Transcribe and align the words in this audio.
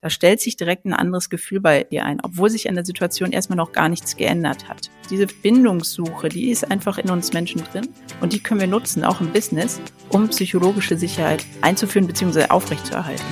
Da 0.00 0.10
stellt 0.10 0.40
sich 0.40 0.54
direkt 0.54 0.84
ein 0.84 0.92
anderes 0.94 1.28
Gefühl 1.28 1.58
bei 1.58 1.82
dir 1.82 2.04
ein, 2.04 2.20
obwohl 2.22 2.50
sich 2.50 2.68
an 2.68 2.76
der 2.76 2.84
Situation 2.84 3.32
erstmal 3.32 3.56
noch 3.56 3.72
gar 3.72 3.88
nichts 3.88 4.16
geändert 4.16 4.68
hat. 4.68 4.90
Diese 5.10 5.26
Bindungssuche, 5.26 6.28
die 6.28 6.50
ist 6.50 6.70
einfach 6.70 6.98
in 6.98 7.10
uns 7.10 7.32
Menschen 7.32 7.64
drin 7.64 7.88
und 8.20 8.32
die 8.32 8.38
können 8.38 8.60
wir 8.60 8.68
nutzen, 8.68 9.02
auch 9.02 9.20
im 9.20 9.32
Business, 9.32 9.80
um 10.08 10.28
psychologische 10.28 10.96
Sicherheit 10.96 11.44
einzuführen 11.62 12.06
bzw. 12.06 12.44
aufrechtzuerhalten. 12.44 13.24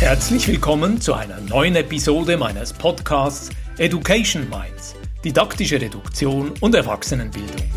Herzlich 0.00 0.48
willkommen 0.48 1.00
zu 1.00 1.14
einer 1.14 1.40
neuen 1.42 1.76
Episode 1.76 2.36
meines 2.36 2.72
Podcasts 2.72 3.50
Education 3.76 4.48
Minds, 4.50 4.96
didaktische 5.24 5.80
Reduktion 5.80 6.54
und 6.60 6.74
Erwachsenenbildung. 6.74 7.70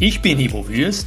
Ich 0.00 0.20
bin 0.20 0.40
Ivo 0.40 0.68
Würst 0.68 1.06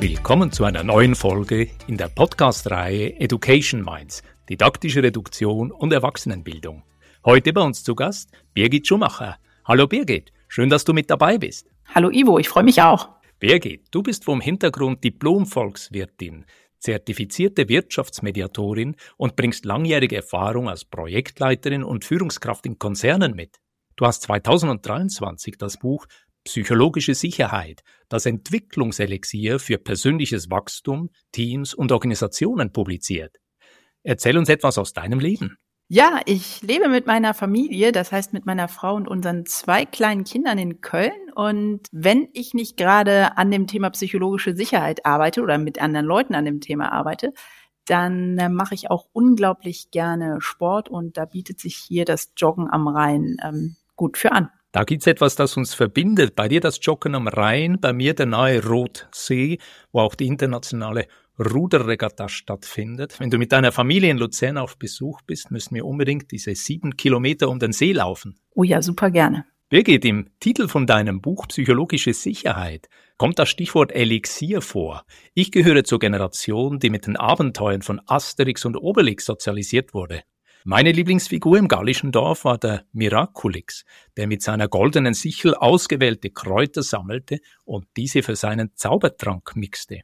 Willkommen 0.00 0.52
zu 0.52 0.62
einer 0.62 0.84
neuen 0.84 1.16
Folge 1.16 1.70
in 1.88 1.96
der 1.96 2.06
Podcast-Reihe 2.06 3.18
Education 3.18 3.82
Minds, 3.82 4.22
didaktische 4.48 5.02
Reduktion 5.02 5.72
und 5.72 5.92
Erwachsenenbildung. 5.92 6.84
Heute 7.24 7.52
bei 7.52 7.62
uns 7.62 7.82
zu 7.82 7.96
Gast 7.96 8.30
Birgit 8.54 8.86
Schumacher. 8.86 9.38
Hallo 9.64 9.88
Birgit, 9.88 10.32
schön, 10.46 10.70
dass 10.70 10.84
du 10.84 10.92
mit 10.92 11.10
dabei 11.10 11.36
bist. 11.36 11.68
Hallo 11.84 12.10
Ivo, 12.12 12.38
ich 12.38 12.48
freue 12.48 12.62
mich 12.62 12.80
auch. 12.80 13.08
Birgit, 13.40 13.88
du 13.90 14.04
bist 14.04 14.24
vom 14.24 14.40
Hintergrund 14.40 15.02
Diplom-Volkswirtin, 15.02 16.44
zertifizierte 16.78 17.68
Wirtschaftsmediatorin 17.68 18.94
und 19.16 19.34
bringst 19.34 19.64
langjährige 19.64 20.14
Erfahrung 20.14 20.68
als 20.68 20.84
Projektleiterin 20.84 21.82
und 21.82 22.04
Führungskraft 22.04 22.66
in 22.66 22.78
Konzernen 22.78 23.34
mit. 23.34 23.56
Du 23.96 24.06
hast 24.06 24.22
2023 24.22 25.58
das 25.58 25.76
Buch 25.76 26.06
Psychologische 26.48 27.14
Sicherheit, 27.14 27.82
das 28.08 28.24
Entwicklungselixier 28.24 29.58
für 29.58 29.76
persönliches 29.76 30.50
Wachstum, 30.50 31.10
Teams 31.30 31.74
und 31.74 31.92
Organisationen 31.92 32.72
publiziert. 32.72 33.36
Erzähl 34.02 34.38
uns 34.38 34.48
etwas 34.48 34.78
aus 34.78 34.94
deinem 34.94 35.20
Leben. 35.20 35.58
Ja, 35.88 36.22
ich 36.24 36.62
lebe 36.62 36.88
mit 36.88 37.06
meiner 37.06 37.34
Familie, 37.34 37.92
das 37.92 38.12
heißt 38.12 38.32
mit 38.32 38.46
meiner 38.46 38.68
Frau 38.68 38.94
und 38.94 39.08
unseren 39.08 39.44
zwei 39.44 39.84
kleinen 39.84 40.24
Kindern 40.24 40.56
in 40.56 40.80
Köln. 40.80 41.30
Und 41.34 41.86
wenn 41.92 42.28
ich 42.32 42.54
nicht 42.54 42.78
gerade 42.78 43.36
an 43.36 43.50
dem 43.50 43.66
Thema 43.66 43.90
psychologische 43.90 44.56
Sicherheit 44.56 45.04
arbeite 45.04 45.42
oder 45.42 45.58
mit 45.58 45.78
anderen 45.82 46.06
Leuten 46.06 46.34
an 46.34 46.46
dem 46.46 46.62
Thema 46.62 46.92
arbeite, 46.92 47.34
dann 47.84 48.38
äh, 48.38 48.48
mache 48.48 48.74
ich 48.74 48.90
auch 48.90 49.06
unglaublich 49.12 49.90
gerne 49.90 50.40
Sport 50.40 50.88
und 50.88 51.18
da 51.18 51.26
bietet 51.26 51.60
sich 51.60 51.76
hier 51.76 52.06
das 52.06 52.32
Joggen 52.38 52.70
am 52.70 52.88
Rhein 52.88 53.36
ähm, 53.44 53.76
gut 53.96 54.16
für 54.16 54.32
an. 54.32 54.48
Da 54.70 54.84
gibt's 54.84 55.06
etwas, 55.06 55.34
das 55.34 55.56
uns 55.56 55.72
verbindet. 55.72 56.36
Bei 56.36 56.46
dir 56.46 56.60
das 56.60 56.78
Joggen 56.82 57.14
am 57.14 57.26
Rhein, 57.26 57.78
bei 57.80 57.94
mir 57.94 58.14
der 58.14 58.26
nahe 58.26 58.62
Rotsee, 58.62 59.58
wo 59.92 60.00
auch 60.00 60.14
die 60.14 60.26
internationale 60.26 61.06
Ruderregatta 61.38 62.28
stattfindet. 62.28 63.18
Wenn 63.18 63.30
du 63.30 63.38
mit 63.38 63.52
deiner 63.52 63.72
Familie 63.72 64.10
in 64.10 64.18
Luzern 64.18 64.58
auf 64.58 64.76
Besuch 64.76 65.22
bist, 65.22 65.50
müssen 65.50 65.74
wir 65.74 65.86
unbedingt 65.86 66.30
diese 66.32 66.54
sieben 66.54 66.96
Kilometer 66.96 67.48
um 67.48 67.58
den 67.58 67.72
See 67.72 67.92
laufen. 67.92 68.38
Oh 68.54 68.62
ja, 68.62 68.82
super 68.82 69.10
gerne. 69.10 69.46
Birgit, 69.70 70.04
im 70.04 70.30
Titel 70.40 70.66
von 70.66 70.86
deinem 70.86 71.20
Buch 71.20 71.46
Psychologische 71.48 72.12
Sicherheit 72.12 72.88
kommt 73.18 73.38
das 73.38 73.48
Stichwort 73.48 73.92
Elixier 73.92 74.62
vor. 74.62 75.04
Ich 75.34 75.50
gehöre 75.52 75.84
zur 75.84 75.98
Generation, 75.98 76.78
die 76.78 76.90
mit 76.90 77.06
den 77.06 77.16
Abenteuern 77.16 77.82
von 77.82 78.00
Asterix 78.06 78.64
und 78.64 78.76
Obelix 78.76 79.24
sozialisiert 79.26 79.92
wurde. 79.92 80.22
Meine 80.64 80.92
Lieblingsfigur 80.92 81.56
im 81.56 81.68
gallischen 81.68 82.10
Dorf 82.10 82.44
war 82.44 82.58
der 82.58 82.84
Miraculix, 82.92 83.84
der 84.16 84.26
mit 84.26 84.42
seiner 84.42 84.68
goldenen 84.68 85.14
Sichel 85.14 85.54
ausgewählte 85.54 86.30
Kräuter 86.30 86.82
sammelte 86.82 87.40
und 87.64 87.86
diese 87.96 88.22
für 88.22 88.36
seinen 88.36 88.74
Zaubertrank 88.74 89.54
mixte. 89.54 90.00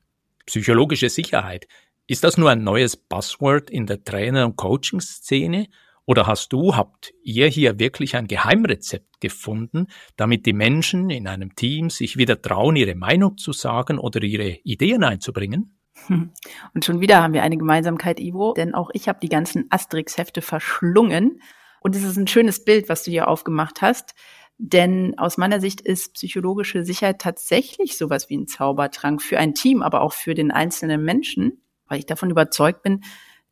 Psychologische 0.47 1.09
Sicherheit. 1.09 1.67
Ist 2.07 2.23
das 2.23 2.39
nur 2.39 2.51
ein 2.51 2.63
neues 2.63 2.97
Buzzword 2.97 3.69
in 3.71 3.87
der 3.87 4.05
Trainer- 4.05 4.47
und 4.47 4.57
Coaching-Szene? 4.57 5.69
Oder 6.07 6.27
hast 6.27 6.53
du, 6.53 6.77
habt 6.77 7.13
ihr 7.23 7.49
hier 7.49 7.79
wirklich 7.79 8.15
ein 8.15 8.27
Geheimrezept 8.27 9.21
gefunden, 9.21 9.87
damit 10.17 10.47
die 10.47 10.53
Menschen 10.53 11.11
in 11.11 11.27
einem 11.27 11.57
Team 11.57 11.91
sich 11.91 12.17
wieder 12.17 12.41
trauen, 12.41 12.77
ihre 12.77 12.95
Meinung 12.95 13.39
zu 13.39 13.53
sagen 13.53 13.99
oder 13.99 14.23
ihre 14.23 14.59
Ideen 14.65 15.03
einzubringen? 15.03 15.79
Und 16.09 16.85
schon 16.85 17.01
wieder 17.01 17.23
haben 17.23 17.35
wir 17.35 17.43
eine 17.43 17.57
Gemeinsamkeit, 17.57 18.21
Ivo, 18.21 18.53
denn 18.55 18.75
auch 18.75 18.91
ich 18.93 19.09
habe 19.09 19.21
die 19.21 19.29
ganzen 19.29 19.67
Asterix-Hefte 19.71 20.43
verschlungen. 20.43 21.41
Und 21.81 21.97
es 21.97 22.03
ist 22.03 22.17
ein 22.17 22.27
schönes 22.27 22.65
Bild, 22.65 22.89
was 22.89 23.05
du 23.05 23.11
hier 23.11 23.29
aufgemacht 23.29 23.83
hast. 23.83 24.15
Denn 24.59 25.19
aus 25.19 25.37
meiner 25.37 25.61
Sicht 25.61 25.81
ist 25.81 26.15
psychologische 26.15 26.85
Sicherheit 26.85 27.21
tatsächlich 27.21 27.99
sowas 27.99 28.31
wie 28.31 28.37
ein 28.37 28.47
Zaubertrank 28.47 29.21
für 29.21 29.39
ein 29.39 29.55
Team, 29.55 29.83
aber 29.83 30.01
auch 30.01 30.13
für 30.13 30.35
den 30.35 30.51
einzelnen 30.51 31.05
Menschen, 31.05 31.61
weil 31.87 31.99
ich 31.99 32.07
davon 32.07 32.31
überzeugt 32.31 32.83
bin, 32.83 33.03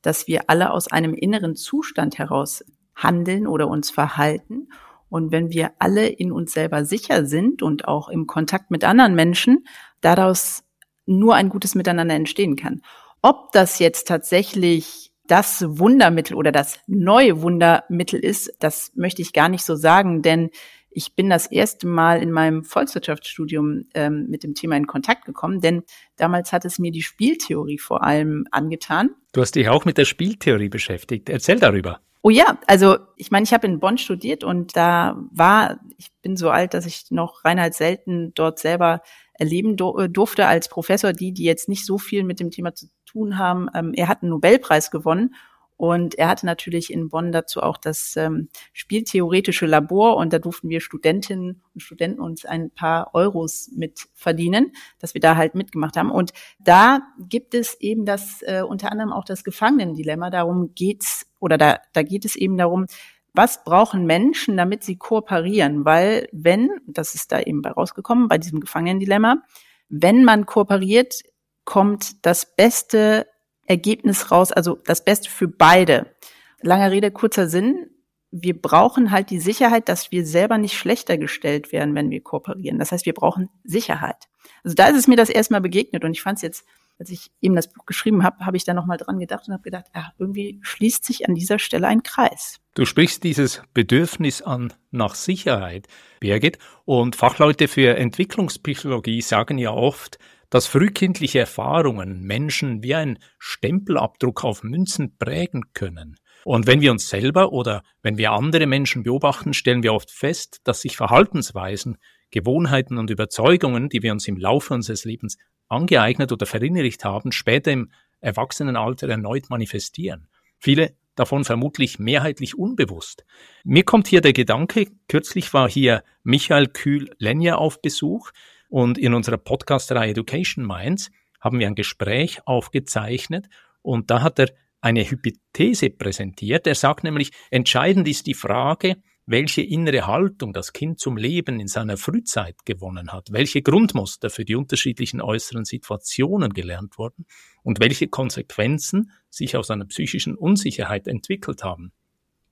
dass 0.01 0.27
wir 0.29 0.49
alle 0.49 0.71
aus 0.71 0.89
einem 0.89 1.15
inneren 1.15 1.57
Zustand 1.57 2.19
heraus 2.19 2.65
handeln 2.95 3.47
oder 3.47 3.69
uns 3.69 3.91
verhalten. 3.91 4.69
Und 5.09 5.33
wenn 5.33 5.51
wir 5.51 5.73
alle 5.79 6.07
in 6.07 6.33
uns 6.33 6.53
selber 6.53 6.85
sicher 6.85 7.27
sind 7.27 7.63
und 7.63 7.89
auch 7.89 8.09
im 8.09 8.27
Kontakt 8.27 8.71
mit 8.71 8.85
anderen 8.85 9.15
Menschen, 9.15 9.67
daraus 10.01 10.65
nur 11.07 11.35
ein 11.35 11.49
gutes 11.49 11.75
Miteinander 11.75 12.15
entstehen 12.15 12.57
kann. 12.57 12.83
Ob 13.23 13.53
das 13.53 13.79
jetzt 13.79 14.09
tatsächlich 14.09 15.13
das 15.27 15.65
Wundermittel 15.67 16.37
oder 16.37 16.53
das 16.53 16.81
neue 16.87 17.43
Wundermittel 17.43 18.21
ist, 18.21 18.53
das 18.59 18.93
möchte 18.95 19.23
ich 19.23 19.33
gar 19.33 19.49
nicht 19.49 19.65
so 19.65 19.77
sagen, 19.77 20.23
denn 20.23 20.51
ich 20.95 21.15
bin 21.15 21.31
das 21.31 21.47
erste 21.47 21.87
Mal 21.87 22.23
in 22.23 22.31
meinem 22.31 22.65
Volkswirtschaftsstudium 22.65 23.85
ähm, 23.95 24.27
mit 24.29 24.43
dem 24.43 24.55
Thema 24.55 24.77
in 24.77 24.87
Kontakt 24.87 25.25
gekommen, 25.25 25.61
denn 25.61 25.85
damals 26.17 26.53
hat 26.53 26.65
es 26.65 26.79
mir 26.79 26.93
die 26.93 27.03
Spieltheorie 27.03 27.79
vor 27.79 28.03
allem 28.03 28.47
angetan. 28.51 29.11
Du 29.33 29.41
hast 29.41 29.55
dich 29.55 29.69
auch 29.69 29.85
mit 29.85 29.97
der 29.97 30.05
Spieltheorie 30.05 30.69
beschäftigt. 30.69 31.29
Erzähl 31.29 31.59
darüber. 31.59 32.01
Oh 32.25 32.31
ja, 32.31 32.59
also 32.67 32.99
ich 33.17 33.31
meine, 33.31 33.45
ich 33.45 33.53
habe 33.53 33.67
in 33.67 33.81
Bonn 33.81 33.99
studiert 33.99 34.45
und 34.45 34.77
da 34.77 35.17
war, 35.33 35.81
ich 35.97 36.13
bin 36.23 36.37
so 36.37 36.51
alt, 36.51 36.73
dass 36.73 36.87
ich 36.87 37.07
noch 37.11 37.45
Reinhard 37.45 37.75
selten 37.75 38.33
dort 38.35 38.61
selber 38.61 39.03
erleben 39.43 39.73
äh, 39.73 40.09
durfte 40.09 40.47
als 40.47 40.69
Professor, 40.69 41.13
die, 41.13 41.33
die 41.33 41.45
jetzt 41.45 41.69
nicht 41.69 41.85
so 41.85 41.99
viel 41.99 42.23
mit 42.23 42.39
dem 42.39 42.51
Thema 42.51 42.75
zu 42.75 42.87
tun 43.05 43.39
haben. 43.39 43.69
Ähm, 43.75 43.93
er 43.95 44.09
hat 44.09 44.23
einen 44.23 44.31
Nobelpreis 44.31 44.91
gewonnen 44.91 45.35
und 45.77 46.15
er 46.15 46.29
hatte 46.29 46.47
natürlich 46.47 46.93
in 46.93 47.09
Bonn 47.09 47.33
dazu 47.33 47.61
auch 47.61 47.77
das 47.77 48.17
ähm, 48.17 48.49
Spieltheoretische 48.73 49.67
Labor 49.67 50.17
und 50.17 50.33
da 50.33 50.39
durften 50.39 50.69
wir 50.69 50.81
Studentinnen 50.81 51.61
und 51.75 51.81
Studenten 51.81 52.21
uns 52.21 52.45
ein 52.45 52.71
paar 52.71 53.15
Euros 53.15 53.69
mit 53.75 54.07
verdienen, 54.15 54.73
dass 55.01 55.15
wir 55.15 55.21
da 55.21 55.35
halt 55.35 55.57
mitgemacht 55.57 55.97
haben. 55.97 56.13
Und 56.13 56.33
da 56.61 57.01
gibt 57.19 57.55
es 57.55 57.75
eben 57.81 58.05
das 58.05 58.43
äh, 58.43 58.63
unter 58.63 58.93
anderem 58.93 59.13
auch 59.13 59.25
das 59.25 59.43
Gefangenendilemma. 59.43 60.31
Darum 60.31 60.73
geht's 60.77 61.27
oder 61.41 61.59
da, 61.59 61.81
da 61.93 62.03
geht 62.05 62.25
es 62.25 62.37
eben 62.37 62.57
darum, 62.57 62.87
was 63.35 63.65
brauchen 63.65 64.05
Menschen, 64.05 64.57
damit 64.57 64.85
sie 64.85 64.97
kooperieren? 64.97 65.85
Weil 65.85 66.29
wenn, 66.33 66.71
das 66.87 67.15
ist 67.15 67.33
da 67.33 67.41
eben 67.41 67.63
bei 67.63 67.71
rausgekommen, 67.71 68.29
bei 68.29 68.39
diesem 68.39 68.61
Gefangenendilemma, 68.61 69.43
wenn 69.89 70.25
man 70.25 70.47
kooperiert, 70.47 71.23
kommt 71.65 72.25
das 72.27 72.55
beste 72.57 73.27
Ergebnis 73.67 74.31
raus, 74.31 74.53
also 74.53 74.79
das 74.85 75.05
Beste 75.05 75.31
für 75.31 75.49
beide. 75.49 76.15
Langer 76.61 76.91
Rede, 76.91 77.11
kurzer 77.11 77.49
Sinn. 77.49 77.89
Wir 78.31 78.61
brauchen 78.61 79.11
halt 79.11 79.31
die 79.31 79.41
Sicherheit, 79.41 79.89
dass 79.89 80.11
wir 80.11 80.25
selber 80.25 80.59
nicht 80.59 80.77
schlechter 80.77 81.19
gestellt 81.19 81.73
werden, 81.73 81.95
wenn 81.95 82.11
wir 82.11 82.23
kooperieren. 82.23 82.79
Das 82.79 82.93
heißt, 82.93 83.07
wir 83.07 83.15
brauchen 83.15 83.51
Sicherheit. 83.63 84.29
Also 84.65 84.75
da 84.75 84.89
ist 84.89 84.97
es 84.97 85.09
mir 85.09 85.17
das 85.17 85.29
erstmal 85.29 85.61
begegnet 85.61 86.05
und 86.05 86.13
ich 86.13 86.23
fand 86.23 86.37
es 86.37 86.43
jetzt 86.43 86.67
als 87.03 87.11
ich 87.11 87.33
eben 87.41 87.57
das 87.57 87.73
Buch 87.73 87.85
geschrieben 87.85 88.23
habe, 88.23 88.47
habe 88.47 88.57
ich 88.57 88.63
da 88.63 88.75
nochmal 88.75 88.97
dran 88.97 89.19
gedacht 89.19 89.49
und 89.49 89.55
habe 89.55 89.65
gedacht, 89.65 89.87
ja, 89.93 90.13
irgendwie 90.19 90.61
schließt 90.63 91.05
sich 91.05 91.29
an 91.29 91.35
dieser 91.35 91.59
Stelle 91.59 91.89
ein 91.89 92.05
Kreis. 92.05 92.61
Du 92.75 92.85
sprichst 92.85 93.25
dieses 93.25 93.61
Bedürfnis 93.75 94.41
an 94.41 94.73
nach 94.93 95.17
Sicherheit, 95.17 95.89
Birgit, 96.21 96.59
und 96.85 97.17
Fachleute 97.17 97.67
für 97.67 97.97
Entwicklungspsychologie 97.97 99.21
sagen 99.21 99.59
ja 99.59 99.73
oft, 99.73 100.19
dass 100.49 100.69
frühkindliche 100.69 101.41
Erfahrungen 101.41 102.23
Menschen 102.23 102.85
wie 102.85 102.95
ein 102.95 103.19
Stempelabdruck 103.41 104.45
auf 104.45 104.63
Münzen 104.63 105.17
prägen 105.19 105.73
können. 105.75 106.15
Und 106.45 106.69
wenn 106.69 106.81
wir 106.81 106.93
uns 106.93 107.09
selber 107.09 107.53
oder 107.53 107.83
wenn 108.03 108.17
wir 108.17 108.31
andere 108.31 108.67
Menschen 108.67 109.03
beobachten, 109.03 109.55
stellen 109.55 109.83
wir 109.83 109.93
oft 109.93 110.11
fest, 110.11 110.61
dass 110.65 110.83
sich 110.83 110.97
Verhaltensweisen, 110.97 111.99
Gewohnheiten 112.33 112.99
und 112.99 113.11
Überzeugungen, 113.11 113.89
die 113.89 114.03
wir 114.03 114.11
uns 114.11 114.27
im 114.27 114.37
Laufe 114.37 114.75
unseres 114.75 115.05
Lebens 115.05 115.39
angeeignet 115.69 116.33
oder 116.33 116.47
verinnerlicht 116.47 117.05
haben, 117.05 117.31
später 117.31 117.71
im 117.71 117.93
Erwachsenenalter 118.21 119.09
erneut 119.09 119.51
manifestieren. 119.51 120.27
Viele 120.59 120.97
davon 121.15 121.45
vermutlich 121.45 121.99
mehrheitlich 121.99 122.59
unbewusst. 122.59 123.25
Mir 123.65 123.85
kommt 123.85 124.09
hier 124.09 124.21
der 124.21 124.33
Gedanke, 124.33 124.89
kürzlich 125.09 125.53
war 125.53 125.69
hier 125.69 126.03
Michael 126.25 126.69
Kühl-Lenja 126.69 127.57
auf 127.57 127.81
Besuch 127.83 128.31
und 128.69 128.99
in 128.99 129.15
unserer 129.15 129.37
Podcast-Reihe 129.37 130.11
Education 130.11 130.67
Minds 130.67 131.11
haben 131.41 131.59
wir 131.59 131.67
ein 131.67 131.75
Gespräch 131.75 132.47
aufgezeichnet 132.47 133.49
und 133.83 134.11
da 134.11 134.23
hat 134.23 134.39
er 134.39 134.51
eine 134.81 135.09
Hypothese 135.09 135.91
präsentiert. 135.91 136.67
Er 136.67 136.75
sagt 136.75 137.05
nämlich, 137.05 137.31
entscheidend 137.51 138.09
ist 138.09 138.27
die 138.27 138.35
Frage, 138.35 138.97
welche 139.33 139.63
innere 139.63 140.07
Haltung 140.07 140.53
das 140.53 140.73
Kind 140.73 141.01
zum 141.01 141.17
Leben 141.17 141.59
in 141.59 141.67
seiner 141.67 141.97
Frühzeit 141.97 142.65
gewonnen 142.67 143.13
hat, 143.13 143.33
welche 143.33 143.63
Grundmuster 143.63 144.29
für 144.31 144.45
die 144.45 144.55
unterschiedlichen 144.55 145.23
äußeren 145.23 145.65
Situationen 145.65 146.53
gelernt 146.53 146.99
wurden 146.99 147.27
und 147.63 147.81
welche 147.81 148.09
Konsequenzen 148.09 149.11
sich 149.31 149.57
aus 149.57 149.71
einer 149.71 149.87
psychischen 149.87 150.37
Unsicherheit 150.37 151.09
entwickelt 151.09 151.65
haben. 151.65 151.93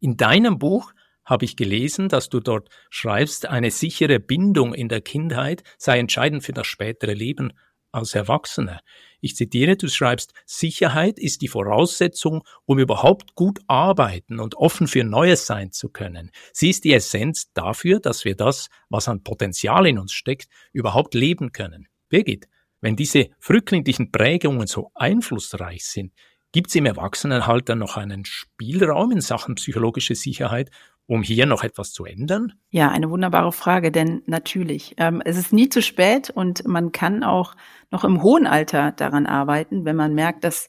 In 0.00 0.16
deinem 0.16 0.58
Buch 0.58 0.92
habe 1.22 1.44
ich 1.44 1.54
gelesen, 1.54 2.08
dass 2.08 2.30
du 2.30 2.40
dort 2.40 2.70
schreibst, 2.88 3.46
eine 3.46 3.70
sichere 3.70 4.18
Bindung 4.18 4.72
in 4.72 4.88
der 4.88 5.02
Kindheit 5.02 5.62
sei 5.76 5.98
entscheidend 5.98 6.42
für 6.42 6.54
das 6.54 6.66
spätere 6.66 7.12
Leben 7.12 7.52
als 7.92 8.14
Erwachsener. 8.14 8.80
Ich 9.20 9.36
zitiere, 9.36 9.76
du 9.76 9.88
schreibst, 9.88 10.32
Sicherheit 10.46 11.18
ist 11.18 11.42
die 11.42 11.48
Voraussetzung, 11.48 12.42
um 12.64 12.78
überhaupt 12.78 13.34
gut 13.34 13.60
arbeiten 13.66 14.40
und 14.40 14.54
offen 14.54 14.86
für 14.86 15.04
Neues 15.04 15.46
sein 15.46 15.72
zu 15.72 15.90
können. 15.90 16.30
Sie 16.52 16.70
ist 16.70 16.84
die 16.84 16.94
Essenz 16.94 17.52
dafür, 17.52 18.00
dass 18.00 18.24
wir 18.24 18.34
das, 18.34 18.68
was 18.88 19.08
an 19.08 19.22
Potenzial 19.22 19.86
in 19.86 19.98
uns 19.98 20.12
steckt, 20.12 20.48
überhaupt 20.72 21.14
leben 21.14 21.52
können. 21.52 21.88
Birgit, 22.08 22.48
wenn 22.80 22.96
diese 22.96 23.28
frühkindlichen 23.38 24.10
Prägungen 24.10 24.66
so 24.66 24.90
einflussreich 24.94 25.84
sind, 25.84 26.12
gibt 26.52 26.68
es 26.68 26.74
im 26.74 26.86
Erwachsenenalter 26.86 27.76
noch 27.76 27.96
einen 27.96 28.24
Spielraum 28.24 29.12
in 29.12 29.20
Sachen 29.20 29.54
psychologische 29.54 30.14
Sicherheit, 30.14 30.70
um 31.10 31.24
hier 31.24 31.44
noch 31.44 31.64
etwas 31.64 31.92
zu 31.92 32.04
ändern? 32.04 32.52
Ja, 32.70 32.88
eine 32.88 33.10
wunderbare 33.10 33.50
Frage, 33.50 33.90
denn 33.90 34.22
natürlich, 34.26 34.94
ähm, 34.96 35.20
es 35.24 35.36
ist 35.36 35.52
nie 35.52 35.68
zu 35.68 35.82
spät 35.82 36.30
und 36.30 36.64
man 36.68 36.92
kann 36.92 37.24
auch 37.24 37.56
noch 37.90 38.04
im 38.04 38.22
hohen 38.22 38.46
Alter 38.46 38.92
daran 38.92 39.26
arbeiten, 39.26 39.84
wenn 39.84 39.96
man 39.96 40.14
merkt, 40.14 40.44
dass 40.44 40.68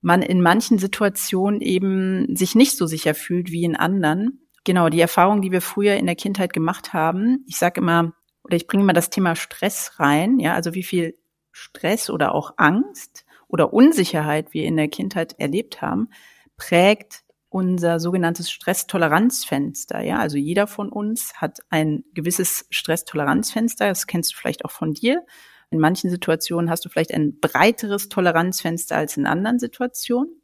man 0.00 0.22
in 0.22 0.42
manchen 0.42 0.78
Situationen 0.78 1.60
eben 1.60 2.34
sich 2.34 2.56
nicht 2.56 2.76
so 2.76 2.86
sicher 2.86 3.14
fühlt 3.14 3.52
wie 3.52 3.62
in 3.62 3.76
anderen. 3.76 4.48
Genau, 4.64 4.88
die 4.88 5.00
Erfahrung, 5.00 5.40
die 5.40 5.52
wir 5.52 5.60
früher 5.60 5.94
in 5.94 6.06
der 6.06 6.16
Kindheit 6.16 6.52
gemacht 6.52 6.92
haben. 6.92 7.44
Ich 7.46 7.56
sage 7.56 7.80
immer, 7.80 8.12
oder 8.42 8.56
ich 8.56 8.66
bringe 8.66 8.82
immer 8.82 8.92
das 8.92 9.08
Thema 9.08 9.36
Stress 9.36 10.00
rein, 10.00 10.40
ja, 10.40 10.54
also 10.54 10.74
wie 10.74 10.82
viel 10.82 11.16
Stress 11.52 12.10
oder 12.10 12.34
auch 12.34 12.54
Angst 12.56 13.24
oder 13.46 13.72
Unsicherheit 13.72 14.52
wir 14.52 14.64
in 14.64 14.76
der 14.76 14.88
Kindheit 14.88 15.36
erlebt 15.38 15.80
haben, 15.80 16.08
prägt 16.56 17.22
unser 17.56 18.00
sogenanntes 18.00 18.50
Stresstoleranzfenster. 18.50 20.02
Ja, 20.02 20.18
also 20.18 20.36
jeder 20.36 20.66
von 20.66 20.90
uns 20.90 21.32
hat 21.40 21.60
ein 21.70 22.04
gewisses 22.12 22.66
Stresstoleranzfenster. 22.68 23.88
Das 23.88 24.06
kennst 24.06 24.34
du 24.34 24.36
vielleicht 24.36 24.66
auch 24.66 24.70
von 24.70 24.92
dir. 24.92 25.24
In 25.70 25.78
manchen 25.78 26.10
Situationen 26.10 26.68
hast 26.68 26.84
du 26.84 26.90
vielleicht 26.90 27.14
ein 27.14 27.40
breiteres 27.40 28.10
Toleranzfenster 28.10 28.94
als 28.94 29.16
in 29.16 29.24
anderen 29.24 29.58
Situationen. 29.58 30.42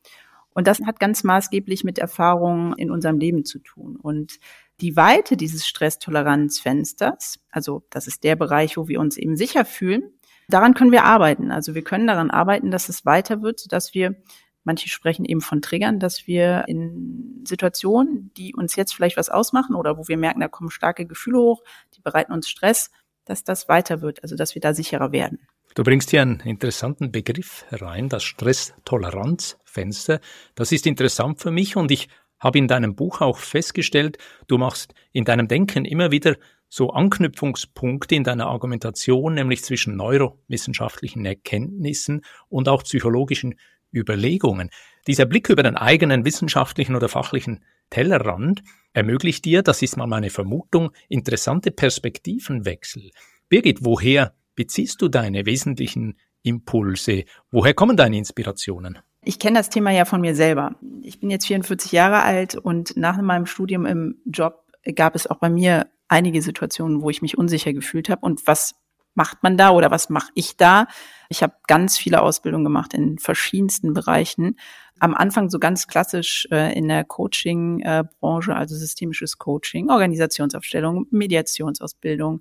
Und 0.55 0.67
das 0.67 0.81
hat 0.87 1.01
ganz 1.01 1.23
maßgeblich 1.23 1.85
mit 1.85 1.99
Erfahrungen 1.99 2.73
in 2.79 2.91
unserem 2.91 3.19
Leben 3.19 3.45
zu 3.45 3.59
tun. 3.59 3.97
Und 3.97 4.39
die 4.81 4.97
Weite 4.97 5.37
dieses 5.37 5.67
Stresstoleranzfensters, 5.67 7.41
also 7.51 7.85
das 7.91 8.07
ist 8.07 8.25
der 8.25 8.37
Bereich, 8.37 8.79
wo 8.79 8.89
wir 8.89 9.01
uns 9.01 9.19
eben 9.19 9.37
sicher 9.37 9.67
fühlen, 9.67 10.03
daran 10.49 10.73
können 10.73 10.93
wir 10.93 11.05
arbeiten. 11.05 11.53
Also 11.53 11.75
wir 11.75 11.85
können 11.85 12.07
daran 12.07 12.31
arbeiten, 12.31 12.71
dass 12.71 12.89
es 12.89 13.05
weiter 13.05 13.43
wird, 13.43 13.61
sodass 13.61 13.93
wir 13.93 14.17
Manche 14.65 14.89
sprechen 14.89 15.25
eben 15.25 15.41
von 15.41 15.61
Triggern, 15.61 15.99
dass 15.99 16.27
wir 16.27 16.65
in 16.69 17.45
Situationen, 17.47 18.33
die 18.37 18.55
uns 18.55 18.77
jetzt 18.77 18.95
vielleicht 18.95 19.17
was 19.17 19.29
ausmachen 19.29 19.75
oder 19.75 19.99
wo 19.99 20.07
wir 20.09 20.17
merken, 20.17 20.41
da 20.41 20.49
kommen 20.49 20.71
starke 20.71 21.07
Gefühle 21.07 21.39
hoch, 21.39 21.63
die 21.97 22.01
bereiten 22.01 22.33
uns 22.33 22.49
Stress, 22.49 22.91
dass 23.25 23.45
das 23.45 23.69
weiter 23.69 24.03
wird, 24.03 24.23
also 24.23 24.37
dass 24.37 24.55
wir 24.55 24.61
da 24.61 24.75
sicherer 24.75 25.13
werden. 25.13 25.41
Du 25.75 25.83
bringst 25.85 26.11
hier 26.11 26.23
einen 26.23 26.41
interessanten 26.41 27.13
Begriff 27.13 27.65
herein, 27.69 28.09
das 28.09 28.25
Stresstoleranzfenster. 28.25 30.21
Das 30.55 30.71
ist 30.71 30.87
interessant 30.87 31.41
für 31.41 31.51
mich 31.51 31.77
und 31.77 31.91
ich 31.91 32.09
habe 32.39 32.59
in 32.59 32.69
deinem 32.69 32.95
Buch 32.95 33.21
auch 33.21 33.39
festgestellt, 33.39 34.19
du 34.49 34.59
machst 34.59 34.95
in 35.13 35.25
deinem 35.25 35.49
Denken 35.49 35.85
immer 35.85 36.11
wieder 36.11 36.37
so 36.69 36.91
Anknüpfungspunkte 36.91 38.15
in 38.15 38.25
deiner 38.25 38.47
Argumentation, 38.47 39.35
nämlich 39.35 39.63
zwischen 39.63 39.97
neurowissenschaftlichen 39.97 41.25
Erkenntnissen 41.25 42.23
und 42.49 42.69
auch 42.69 42.83
psychologischen 42.83 43.57
Überlegungen. 43.93 44.71
Dieser 45.07 45.27
Blick 45.27 45.49
über 45.49 45.63
den 45.63 45.77
eigenen 45.77 46.25
wissenschaftlichen 46.25 46.95
oder 46.95 47.09
fachlichen 47.09 47.65
Tellerrand 47.91 48.63
ermöglicht 48.93 49.45
dir, 49.45 49.63
das 49.63 49.83
ist 49.83 49.97
mal 49.97 50.07
meine 50.07 50.31
Vermutung, 50.31 50.93
interessante 51.09 51.71
Perspektivenwechsel. 51.71 53.11
Birgit, 53.49 53.85
woher 53.85 54.35
beziehst 54.55 55.03
du 55.03 55.09
deine 55.09 55.47
wesentlichen 55.47 56.19
Impulse? 56.43 57.25
Woher 57.51 57.75
kommen 57.75 57.97
deine 57.97 58.19
Inspirationen? 58.19 58.99
Ich 59.25 59.39
kenne 59.39 59.59
das 59.59 59.71
Thema 59.71 59.93
ja 59.93 60.05
von 60.05 60.21
mir 60.21 60.35
selber. 60.35 60.75
Ich 61.03 61.21
bin 61.21 61.31
jetzt 61.31 61.47
44 61.47 61.93
Jahre 61.93 62.23
alt 62.23 62.57
und 62.57 62.97
nach 62.97 63.21
meinem 63.21 63.47
Studium 63.47 63.87
im 63.87 64.17
Job 64.27 64.65
gab 64.97 65.15
es 65.15 65.29
auch 65.29 65.37
bei 65.37 65.49
mir 65.49 65.87
einige 66.09 66.43
Situationen, 66.43 67.03
wo 67.03 67.11
ich 67.11 67.23
mich 67.23 67.39
unsicher 67.39 67.73
gefühlt 67.73 68.09
habe. 68.09 68.25
Und 68.25 68.47
was 68.47 68.75
macht 69.15 69.43
man 69.43 69.57
da 69.57 69.71
oder 69.71 69.91
was 69.91 70.09
mache 70.09 70.31
ich 70.35 70.57
da? 70.57 70.87
Ich 71.29 71.43
habe 71.43 71.55
ganz 71.67 71.99
viele 71.99 72.23
Ausbildungen 72.23 72.65
gemacht 72.65 72.95
in 72.95 73.19
verschiedensten 73.19 73.93
Bereichen. 73.95 74.59
Am 74.99 75.15
Anfang 75.15 75.51
so 75.51 75.59
ganz 75.59 75.87
klassisch 75.87 76.47
äh, 76.51 76.77
in 76.77 76.89
der 76.89 77.05
Coaching-Branche, 77.05 78.55
also 78.55 78.77
systemisches 78.77 79.39
Coaching, 79.39 79.91
Organisationsaufstellung, 79.91 81.07
Mediationsausbildung. 81.11 82.41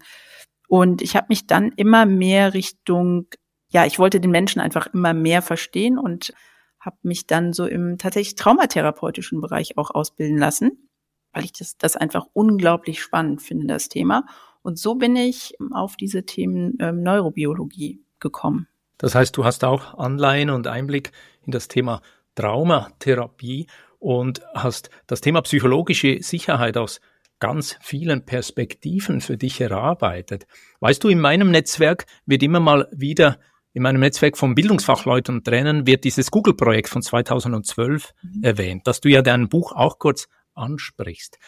Und 0.68 1.02
ich 1.02 1.16
habe 1.16 1.28
mich 1.30 1.48
dann 1.48 1.72
immer 1.76 2.06
mehr 2.06 2.54
Richtung, 2.54 3.28
ja, 3.70 3.86
ich 3.86 4.00
wollte 4.00 4.22
den 4.22 4.32
Menschen 4.32 4.62
einfach 4.62 4.88
immer 4.94 5.14
mehr 5.14 5.42
verstehen 5.42 5.98
und 5.98 6.34
habe 6.80 6.98
mich 7.04 7.28
dann 7.28 7.54
so 7.54 7.66
im 7.66 7.98
tatsächlich 7.98 8.36
traumatherapeutischen 8.36 9.40
Bereich 9.40 9.78
auch 9.78 9.92
ausbilden 9.92 10.38
lassen, 10.38 10.90
weil 11.32 11.46
ich 11.46 11.54
das, 11.54 11.78
das 11.78 11.96
einfach 11.96 12.26
unglaublich 12.34 13.02
spannend 13.02 13.42
finde, 13.42 13.68
das 13.68 13.90
Thema. 13.90 14.26
Und 14.62 14.78
so 14.78 14.96
bin 14.96 15.16
ich 15.16 15.56
auf 15.72 15.96
diese 15.98 16.24
Themen 16.24 16.78
ähm, 16.80 17.04
Neurobiologie 17.04 18.04
gekommen. 18.20 18.68
Das 18.98 19.16
heißt, 19.16 19.36
du 19.36 19.44
hast 19.44 19.64
auch 19.64 19.98
Anleihen 19.98 20.50
und 20.50 20.68
Einblick 20.68 21.12
in 21.46 21.52
das 21.52 21.68
Thema 21.68 22.02
Traumatherapie 22.36 23.68
und 24.00 24.42
hast 24.54 24.90
das 25.08 25.22
Thema 25.22 25.42
psychologische 25.42 26.22
Sicherheit 26.22 26.78
aus 26.78 27.02
ganz 27.40 27.78
vielen 27.82 28.24
Perspektiven 28.26 29.20
für 29.20 29.36
dich 29.36 29.60
erarbeitet. 29.60 30.46
Weißt 30.80 31.04
du, 31.04 31.10
in 31.10 31.20
meinem 31.20 31.52
Netzwerk 31.52 32.06
wird 32.26 32.44
immer 32.44 32.60
mal 32.60 32.88
wieder, 32.92 33.40
in 33.74 33.84
meinem 33.84 34.00
Netzwerk 34.00 34.38
von 34.38 34.54
Bildungsfachleuten 34.54 35.36
und 35.38 35.46
Trainern 35.46 35.88
wird 35.88 36.04
dieses 36.04 36.30
Google-Projekt 36.30 36.90
von 36.90 37.02
2012 37.02 38.14
mhm. 38.22 38.44
erwähnt, 38.44 38.88
dass 38.88 39.02
du 39.02 39.10
ja 39.10 39.22
dein 39.22 39.50
Buch 39.50 39.72
auch 39.72 39.98
kurz 39.98 40.30
ansprichst. 40.54 41.40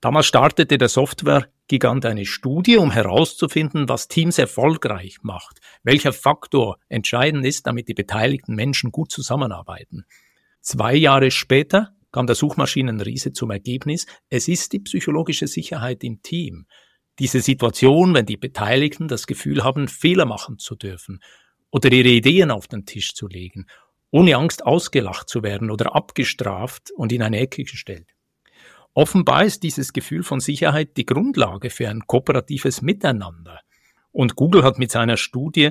Damals 0.00 0.26
startete 0.26 0.78
der 0.78 0.88
Software-Gigant 1.64 2.04
eine 2.04 2.26
Studie, 2.26 2.76
um 2.76 2.90
herauszufinden, 2.90 3.88
was 3.88 4.08
Teams 4.08 4.38
erfolgreich 4.38 5.18
macht, 5.22 5.60
welcher 5.82 6.12
Faktor 6.12 6.78
entscheidend 6.88 7.46
ist, 7.46 7.66
damit 7.66 7.88
die 7.88 7.94
beteiligten 7.94 8.54
Menschen 8.54 8.92
gut 8.92 9.10
zusammenarbeiten. 9.10 10.04
Zwei 10.60 10.94
Jahre 10.94 11.30
später 11.30 11.94
kam 12.12 12.26
der 12.26 12.36
Suchmaschinenriese 12.36 13.32
zum 13.32 13.50
Ergebnis, 13.50 14.06
es 14.28 14.48
ist 14.48 14.72
die 14.72 14.80
psychologische 14.80 15.46
Sicherheit 15.46 16.04
im 16.04 16.22
Team. 16.22 16.66
Diese 17.18 17.40
Situation, 17.40 18.14
wenn 18.14 18.26
die 18.26 18.36
Beteiligten 18.36 19.08
das 19.08 19.26
Gefühl 19.26 19.64
haben, 19.64 19.88
Fehler 19.88 20.26
machen 20.26 20.58
zu 20.58 20.74
dürfen 20.74 21.20
oder 21.70 21.90
ihre 21.90 22.08
Ideen 22.08 22.50
auf 22.50 22.68
den 22.68 22.84
Tisch 22.86 23.14
zu 23.14 23.26
legen, 23.26 23.66
ohne 24.10 24.36
Angst 24.36 24.64
ausgelacht 24.64 25.28
zu 25.28 25.42
werden 25.42 25.70
oder 25.70 25.94
abgestraft 25.94 26.90
und 26.94 27.10
in 27.10 27.22
eine 27.22 27.38
Ecke 27.38 27.64
gestellt. 27.64 28.14
Offenbar 28.94 29.44
ist 29.44 29.64
dieses 29.64 29.92
Gefühl 29.92 30.22
von 30.22 30.38
Sicherheit 30.38 30.96
die 30.96 31.04
Grundlage 31.04 31.68
für 31.70 31.88
ein 31.88 32.06
kooperatives 32.06 32.80
Miteinander. 32.80 33.60
Und 34.12 34.36
Google 34.36 34.62
hat 34.62 34.78
mit 34.78 34.92
seiner 34.92 35.16
Studie 35.16 35.70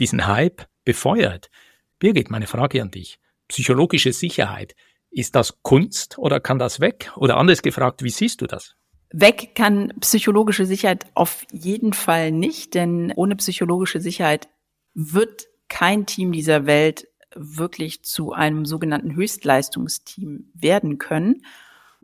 diesen 0.00 0.26
Hype 0.26 0.66
befeuert. 0.84 1.50
Birgit, 2.00 2.30
meine 2.30 2.48
Frage 2.48 2.82
an 2.82 2.90
dich. 2.90 3.20
Psychologische 3.46 4.12
Sicherheit. 4.12 4.74
Ist 5.10 5.36
das 5.36 5.62
Kunst 5.62 6.18
oder 6.18 6.40
kann 6.40 6.58
das 6.58 6.80
weg? 6.80 7.12
Oder 7.14 7.36
anders 7.36 7.62
gefragt, 7.62 8.02
wie 8.02 8.10
siehst 8.10 8.40
du 8.40 8.48
das? 8.48 8.74
Weg 9.12 9.54
kann 9.54 9.92
psychologische 10.00 10.66
Sicherheit 10.66 11.06
auf 11.14 11.46
jeden 11.52 11.92
Fall 11.92 12.32
nicht, 12.32 12.74
denn 12.74 13.12
ohne 13.14 13.36
psychologische 13.36 14.00
Sicherheit 14.00 14.48
wird 14.94 15.46
kein 15.68 16.06
Team 16.06 16.32
dieser 16.32 16.66
Welt 16.66 17.06
wirklich 17.36 18.02
zu 18.02 18.32
einem 18.32 18.64
sogenannten 18.64 19.14
Höchstleistungsteam 19.14 20.50
werden 20.54 20.98
können 20.98 21.42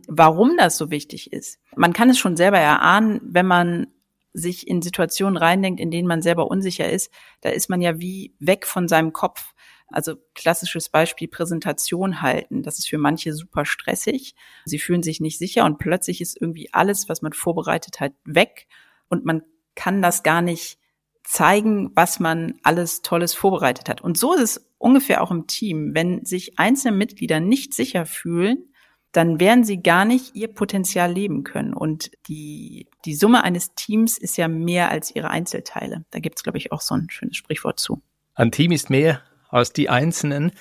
warum 0.08 0.56
das 0.56 0.76
so 0.76 0.90
wichtig 0.90 1.32
ist. 1.32 1.58
Man 1.76 1.92
kann 1.92 2.10
es 2.10 2.18
schon 2.18 2.36
selber 2.36 2.58
erahnen, 2.58 3.20
wenn 3.22 3.46
man 3.46 3.86
sich 4.32 4.68
in 4.68 4.82
Situationen 4.82 5.36
reindenkt, 5.36 5.80
in 5.80 5.90
denen 5.90 6.06
man 6.06 6.22
selber 6.22 6.50
unsicher 6.50 6.88
ist, 6.88 7.12
da 7.40 7.50
ist 7.50 7.68
man 7.68 7.80
ja 7.80 7.98
wie 7.98 8.34
weg 8.38 8.66
von 8.66 8.88
seinem 8.88 9.12
Kopf. 9.12 9.54
Also 9.88 10.14
klassisches 10.34 10.88
Beispiel 10.88 11.26
Präsentation 11.26 12.22
halten. 12.22 12.62
Das 12.62 12.78
ist 12.78 12.88
für 12.88 12.98
manche 12.98 13.32
super 13.34 13.64
stressig. 13.64 14.36
Sie 14.64 14.78
fühlen 14.78 15.02
sich 15.02 15.20
nicht 15.20 15.38
sicher 15.38 15.64
und 15.64 15.78
plötzlich 15.78 16.20
ist 16.20 16.40
irgendwie 16.40 16.72
alles, 16.72 17.08
was 17.08 17.22
man 17.22 17.32
vorbereitet 17.32 17.98
hat, 17.98 18.12
weg 18.24 18.68
und 19.08 19.24
man 19.24 19.42
kann 19.74 20.00
das 20.00 20.22
gar 20.22 20.42
nicht 20.42 20.78
zeigen, 21.24 21.90
was 21.94 22.20
man 22.20 22.54
alles 22.62 23.02
Tolles 23.02 23.34
vorbereitet 23.34 23.88
hat. 23.88 24.00
Und 24.00 24.16
so 24.16 24.34
ist 24.34 24.42
es 24.42 24.70
ungefähr 24.78 25.22
auch 25.22 25.30
im 25.30 25.46
Team. 25.46 25.94
Wenn 25.94 26.24
sich 26.24 26.58
einzelne 26.58 26.96
Mitglieder 26.96 27.40
nicht 27.40 27.74
sicher 27.74 28.06
fühlen, 28.06 28.69
dann 29.12 29.40
werden 29.40 29.64
sie 29.64 29.82
gar 29.82 30.04
nicht 30.04 30.34
ihr 30.34 30.48
Potenzial 30.48 31.12
leben 31.12 31.42
können. 31.42 31.74
Und 31.74 32.10
die, 32.28 32.86
die 33.04 33.14
Summe 33.14 33.42
eines 33.42 33.74
Teams 33.74 34.18
ist 34.18 34.36
ja 34.36 34.48
mehr 34.48 34.90
als 34.90 35.14
ihre 35.14 35.30
Einzelteile. 35.30 36.04
Da 36.10 36.20
gibt 36.20 36.38
es, 36.38 36.42
glaube 36.42 36.58
ich, 36.58 36.72
auch 36.72 36.80
so 36.80 36.94
ein 36.94 37.08
schönes 37.10 37.36
Sprichwort 37.36 37.80
zu. 37.80 38.02
Ein 38.34 38.52
Team 38.52 38.72
ist 38.72 38.90
mehr 38.90 39.22
als 39.48 39.72
die 39.72 39.88
Einzelnen, 39.88 40.52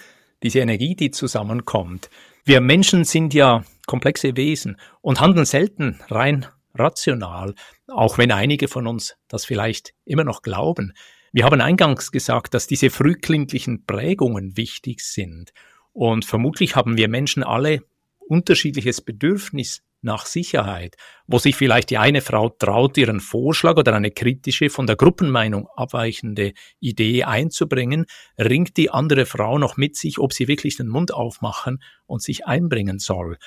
diese 0.42 0.60
Energie, 0.60 0.96
die 0.96 1.12
zusammenkommt. 1.12 2.10
Wir 2.44 2.62
Menschen 2.62 3.04
sind 3.04 3.34
ja 3.34 3.64
komplexe 3.86 4.36
Wesen 4.36 4.78
und 5.02 5.20
handeln 5.20 5.46
selten 5.46 6.00
rein 6.10 6.48
rational, 6.74 7.56
auch 7.88 8.18
wenn 8.18 8.32
einige 8.32 8.68
von 8.68 8.88
uns 8.88 9.16
das 9.28 9.46
vielleicht 9.46 9.94
immer 10.06 10.24
noch 10.24 10.42
glauben. 10.42 10.94
Wir 11.32 11.46
haben 11.46 11.62
eingangs 11.62 12.12
gesagt, 12.12 12.54
dass 12.54 12.68
diese 12.68 12.90
frühkindlichen 12.90 13.86
Prägungen 13.86 14.58
wichtig 14.58 15.02
sind. 15.02 15.54
Und 15.94 16.26
vermutlich 16.26 16.76
haben 16.76 16.98
wir 16.98 17.08
Menschen 17.08 17.44
alle 17.44 17.84
unterschiedliches 18.30 19.02
Bedürfnis 19.02 19.82
nach 20.02 20.26
Sicherheit, 20.26 20.96
wo 21.28 21.40
sich 21.40 21.56
vielleicht 21.56 21.90
die 21.90 21.98
eine 21.98 22.22
Frau 22.22 22.50
traut, 22.50 22.98
ihren 22.98 23.20
Vorschlag 23.20 23.78
oder 23.78 23.94
eine 23.94 24.12
kritische, 24.12 24.70
von 24.70 24.88
der 24.88 24.96
Gruppenmeinung 24.96 25.68
abweichende 25.76 26.54
Idee 26.80 27.26
einzubringen, 27.26 28.06
ringt 28.38 28.78
die 28.78 28.92
andere 28.92 29.26
Frau 29.26 29.58
noch 29.58 29.76
mit 29.76 29.98
sich, 29.98 30.20
ob 30.20 30.32
sie 30.32 30.48
wirklich 30.48 30.78
den 30.78 30.88
Mund 30.88 31.14
aufmachen 31.14 31.84
und 32.06 32.22
sich 32.22 32.46
einbringen 32.46 33.00
soll. 33.00 33.38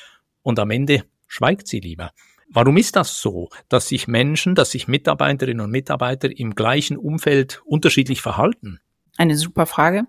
Und 0.42 0.58
am 0.58 0.70
Ende 0.70 1.04
schweigt 1.26 1.68
sie 1.68 1.80
lieber. 1.80 2.12
Warum 2.50 2.76
ist 2.76 2.96
das 2.96 3.22
so, 3.22 3.48
dass 3.70 3.88
sich 3.88 4.08
Menschen, 4.08 4.54
dass 4.54 4.72
sich 4.72 4.86
Mitarbeiterinnen 4.86 5.64
und 5.64 5.70
Mitarbeiter 5.70 6.28
im 6.30 6.54
gleichen 6.54 6.98
Umfeld 6.98 7.62
unterschiedlich 7.64 8.20
verhalten? 8.20 8.80
Eine 9.16 9.38
super 9.38 9.64
Frage. 9.64 10.04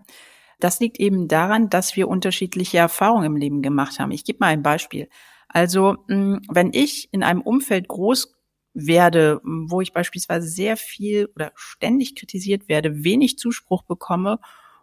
Das 0.63 0.79
liegt 0.79 0.97
eben 0.97 1.27
daran, 1.27 1.69
dass 1.69 1.97
wir 1.97 2.07
unterschiedliche 2.07 2.77
Erfahrungen 2.77 3.25
im 3.25 3.35
Leben 3.35 3.61
gemacht 3.61 3.99
haben. 3.99 4.11
Ich 4.11 4.23
gebe 4.23 4.37
mal 4.39 4.47
ein 4.47 4.63
Beispiel. 4.63 5.09
Also, 5.49 5.97
mm, 6.07 6.37
wenn 6.49 6.71
ich 6.71 7.09
in 7.11 7.21
einem 7.21 7.41
Umfeld 7.41 7.89
groß 7.89 8.33
werde, 8.73 9.41
wo 9.43 9.81
ich 9.81 9.91
beispielsweise 9.91 10.47
sehr 10.47 10.77
viel 10.77 11.27
oder 11.35 11.51
ständig 11.55 12.15
kritisiert 12.15 12.69
werde, 12.69 13.03
wenig 13.03 13.37
Zuspruch 13.37 13.83
bekomme 13.83 14.39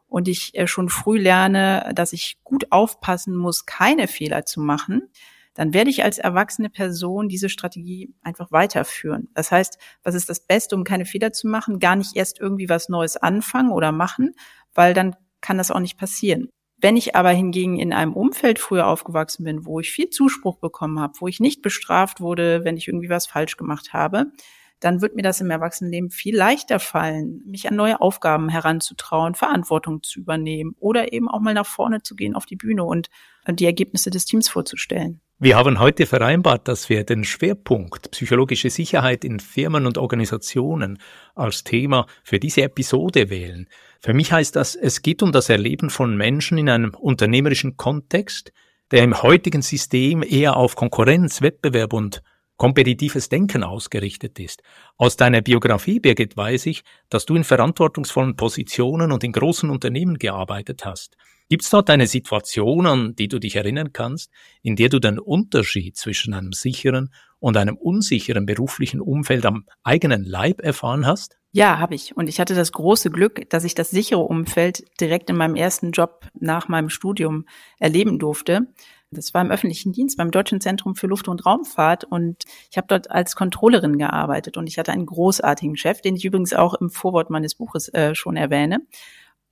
und 0.06 0.28
ich 0.28 0.54
äh, 0.54 0.66
schon 0.66 0.90
früh 0.90 1.18
lerne, 1.18 1.90
dass 1.94 2.12
ich 2.12 2.40
gut 2.44 2.70
aufpassen 2.70 3.34
muss, 3.34 3.64
keine 3.64 4.06
Fehler 4.06 4.44
zu 4.44 4.60
machen, 4.60 5.08
dann 5.54 5.72
werde 5.72 5.88
ich 5.88 6.04
als 6.04 6.18
erwachsene 6.18 6.68
Person 6.68 7.30
diese 7.30 7.48
Strategie 7.48 8.14
einfach 8.20 8.52
weiterführen. 8.52 9.28
Das 9.32 9.50
heißt, 9.50 9.78
was 10.02 10.14
ist 10.14 10.28
das 10.28 10.40
Beste, 10.46 10.76
um 10.76 10.84
keine 10.84 11.06
Fehler 11.06 11.32
zu 11.32 11.48
machen? 11.48 11.78
Gar 11.78 11.96
nicht 11.96 12.16
erst 12.16 12.38
irgendwie 12.38 12.68
was 12.68 12.90
Neues 12.90 13.16
anfangen 13.16 13.72
oder 13.72 13.92
machen, 13.92 14.34
weil 14.74 14.92
dann 14.92 15.16
kann 15.40 15.58
das 15.58 15.70
auch 15.70 15.80
nicht 15.80 15.98
passieren. 15.98 16.48
Wenn 16.82 16.96
ich 16.96 17.14
aber 17.14 17.30
hingegen 17.30 17.78
in 17.78 17.92
einem 17.92 18.14
Umfeld 18.14 18.58
früher 18.58 18.86
aufgewachsen 18.86 19.44
bin, 19.44 19.66
wo 19.66 19.80
ich 19.80 19.90
viel 19.90 20.08
Zuspruch 20.08 20.56
bekommen 20.58 20.98
habe, 20.98 21.12
wo 21.20 21.28
ich 21.28 21.40
nicht 21.40 21.60
bestraft 21.60 22.20
wurde, 22.20 22.64
wenn 22.64 22.76
ich 22.76 22.88
irgendwie 22.88 23.10
was 23.10 23.26
falsch 23.26 23.56
gemacht 23.56 23.92
habe, 23.92 24.32
dann 24.80 25.02
wird 25.02 25.14
mir 25.14 25.22
das 25.22 25.42
im 25.42 25.50
Erwachsenenleben 25.50 26.08
viel 26.10 26.34
leichter 26.34 26.80
fallen, 26.80 27.42
mich 27.44 27.68
an 27.68 27.76
neue 27.76 28.00
Aufgaben 28.00 28.48
heranzutrauen, 28.48 29.34
Verantwortung 29.34 30.02
zu 30.02 30.20
übernehmen 30.20 30.74
oder 30.80 31.12
eben 31.12 31.28
auch 31.28 31.40
mal 31.40 31.52
nach 31.52 31.66
vorne 31.66 32.02
zu 32.02 32.16
gehen 32.16 32.34
auf 32.34 32.46
die 32.46 32.56
Bühne 32.56 32.84
und 32.84 33.10
die 33.46 33.66
Ergebnisse 33.66 34.08
des 34.08 34.24
Teams 34.24 34.48
vorzustellen. 34.48 35.20
Wir 35.38 35.56
haben 35.56 35.80
heute 35.80 36.06
vereinbart, 36.06 36.68
dass 36.68 36.88
wir 36.88 37.04
den 37.04 37.24
Schwerpunkt 37.24 38.10
psychologische 38.10 38.68
Sicherheit 38.70 39.24
in 39.24 39.40
Firmen 39.40 39.86
und 39.86 39.96
Organisationen 39.96 40.98
als 41.34 41.64
Thema 41.64 42.06
für 42.22 42.38
diese 42.38 42.62
Episode 42.62 43.30
wählen. 43.30 43.66
Für 44.00 44.14
mich 44.14 44.32
heißt 44.32 44.56
das, 44.56 44.74
es 44.74 45.02
geht 45.02 45.22
um 45.22 45.30
das 45.30 45.50
Erleben 45.50 45.90
von 45.90 46.16
Menschen 46.16 46.56
in 46.56 46.70
einem 46.70 46.94
unternehmerischen 46.94 47.76
Kontext, 47.76 48.52
der 48.90 49.04
im 49.04 49.22
heutigen 49.22 49.62
System 49.62 50.22
eher 50.22 50.56
auf 50.56 50.74
Konkurrenz, 50.74 51.42
Wettbewerb 51.42 51.92
und 51.92 52.22
kompetitives 52.56 53.28
Denken 53.28 53.62
ausgerichtet 53.62 54.38
ist. 54.38 54.62
Aus 54.96 55.16
deiner 55.16 55.42
Biografie, 55.42 56.00
Birgit, 56.00 56.36
weiß 56.36 56.66
ich, 56.66 56.82
dass 57.08 57.26
du 57.26 57.36
in 57.36 57.44
verantwortungsvollen 57.44 58.36
Positionen 58.36 59.12
und 59.12 59.22
in 59.22 59.32
großen 59.32 59.70
Unternehmen 59.70 60.18
gearbeitet 60.18 60.84
hast. 60.84 61.16
Gibt 61.48 61.62
es 61.62 61.70
dort 61.70 61.90
eine 61.90 62.06
Situation, 62.06 62.86
an 62.86 63.16
die 63.16 63.28
du 63.28 63.38
dich 63.38 63.56
erinnern 63.56 63.92
kannst, 63.92 64.30
in 64.62 64.76
der 64.76 64.88
du 64.88 64.98
den 64.98 65.18
Unterschied 65.18 65.96
zwischen 65.96 66.32
einem 66.32 66.52
sicheren 66.52 67.12
und 67.40 67.56
einem 67.56 67.76
unsicheren 67.76 68.46
beruflichen 68.46 69.00
Umfeld 69.00 69.44
am 69.46 69.64
eigenen 69.82 70.24
Leib 70.24 70.60
erfahren 70.60 71.06
hast? 71.06 71.38
Ja, 71.52 71.78
habe 71.78 71.96
ich. 71.96 72.16
Und 72.16 72.28
ich 72.28 72.38
hatte 72.38 72.54
das 72.54 72.70
große 72.70 73.10
Glück, 73.10 73.50
dass 73.50 73.64
ich 73.64 73.74
das 73.74 73.90
sichere 73.90 74.20
Umfeld 74.20 74.84
direkt 75.00 75.28
in 75.30 75.36
meinem 75.36 75.56
ersten 75.56 75.90
Job 75.90 76.26
nach 76.38 76.68
meinem 76.68 76.90
Studium 76.90 77.46
erleben 77.78 78.20
durfte. 78.20 78.68
Das 79.10 79.34
war 79.34 79.42
im 79.42 79.50
öffentlichen 79.50 79.92
Dienst 79.92 80.16
beim 80.18 80.30
Deutschen 80.30 80.60
Zentrum 80.60 80.94
für 80.94 81.08
Luft- 81.08 81.26
und 81.26 81.44
Raumfahrt 81.44 82.04
und 82.04 82.44
ich 82.70 82.76
habe 82.76 82.86
dort 82.86 83.10
als 83.10 83.34
Controllerin 83.34 83.98
gearbeitet 83.98 84.56
und 84.56 84.68
ich 84.68 84.78
hatte 84.78 84.92
einen 84.92 85.06
großartigen 85.06 85.76
Chef, 85.76 86.00
den 86.00 86.14
ich 86.14 86.24
übrigens 86.24 86.52
auch 86.52 86.74
im 86.74 86.90
Vorwort 86.90 87.28
meines 87.28 87.56
Buches 87.56 87.88
äh, 87.88 88.14
schon 88.14 88.36
erwähne. 88.36 88.86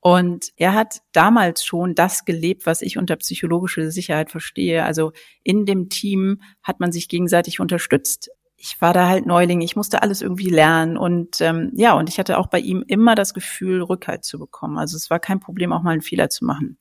Und 0.01 0.53
er 0.57 0.75
hat 0.75 1.03
damals 1.13 1.65
schon 1.65 1.95
das 1.95 2.25
gelebt, 2.25 2.67
was 2.67 2.83
ich 2.83 2.99
unter 2.99 3.17
psychologische 3.17 3.91
Sicherheit 3.91 4.31
verstehe. 4.31 4.85
Also 4.85 5.13
in 5.43 5.67
dem 5.67 5.89
Team 5.89 6.43
hat 6.63 6.79
man 6.81 6.93
sich 6.93 7.09
gegenseitig 7.09 7.59
unterstützt. 7.59 8.31
Ich 8.57 8.81
war 8.81 8.93
da 8.93 9.09
halt 9.09 9.27
Neuling, 9.27 9.61
ich 9.61 9.77
musste 9.77 10.03
alles 10.03 10.21
irgendwie 10.23 10.51
lernen 10.51 10.97
und 10.97 11.41
ähm, 11.41 11.71
ja, 11.75 11.95
und 11.95 12.09
ich 12.09 12.19
hatte 12.19 12.39
auch 12.39 12.49
bei 12.49 12.59
ihm 12.59 12.85
immer 12.87 13.15
das 13.15 13.33
Gefühl, 13.33 13.83
Rückhalt 13.83 14.25
zu 14.25 14.39
bekommen. 14.39 14.79
Also 14.79 14.97
es 14.97 15.11
war 15.11 15.21
kein 15.21 15.39
Problem, 15.39 15.73
auch 15.73 15.83
mal 15.83 15.93
einen 15.93 16.03
Fehler 16.03 16.29
zu 16.29 16.45
machen. 16.45 16.77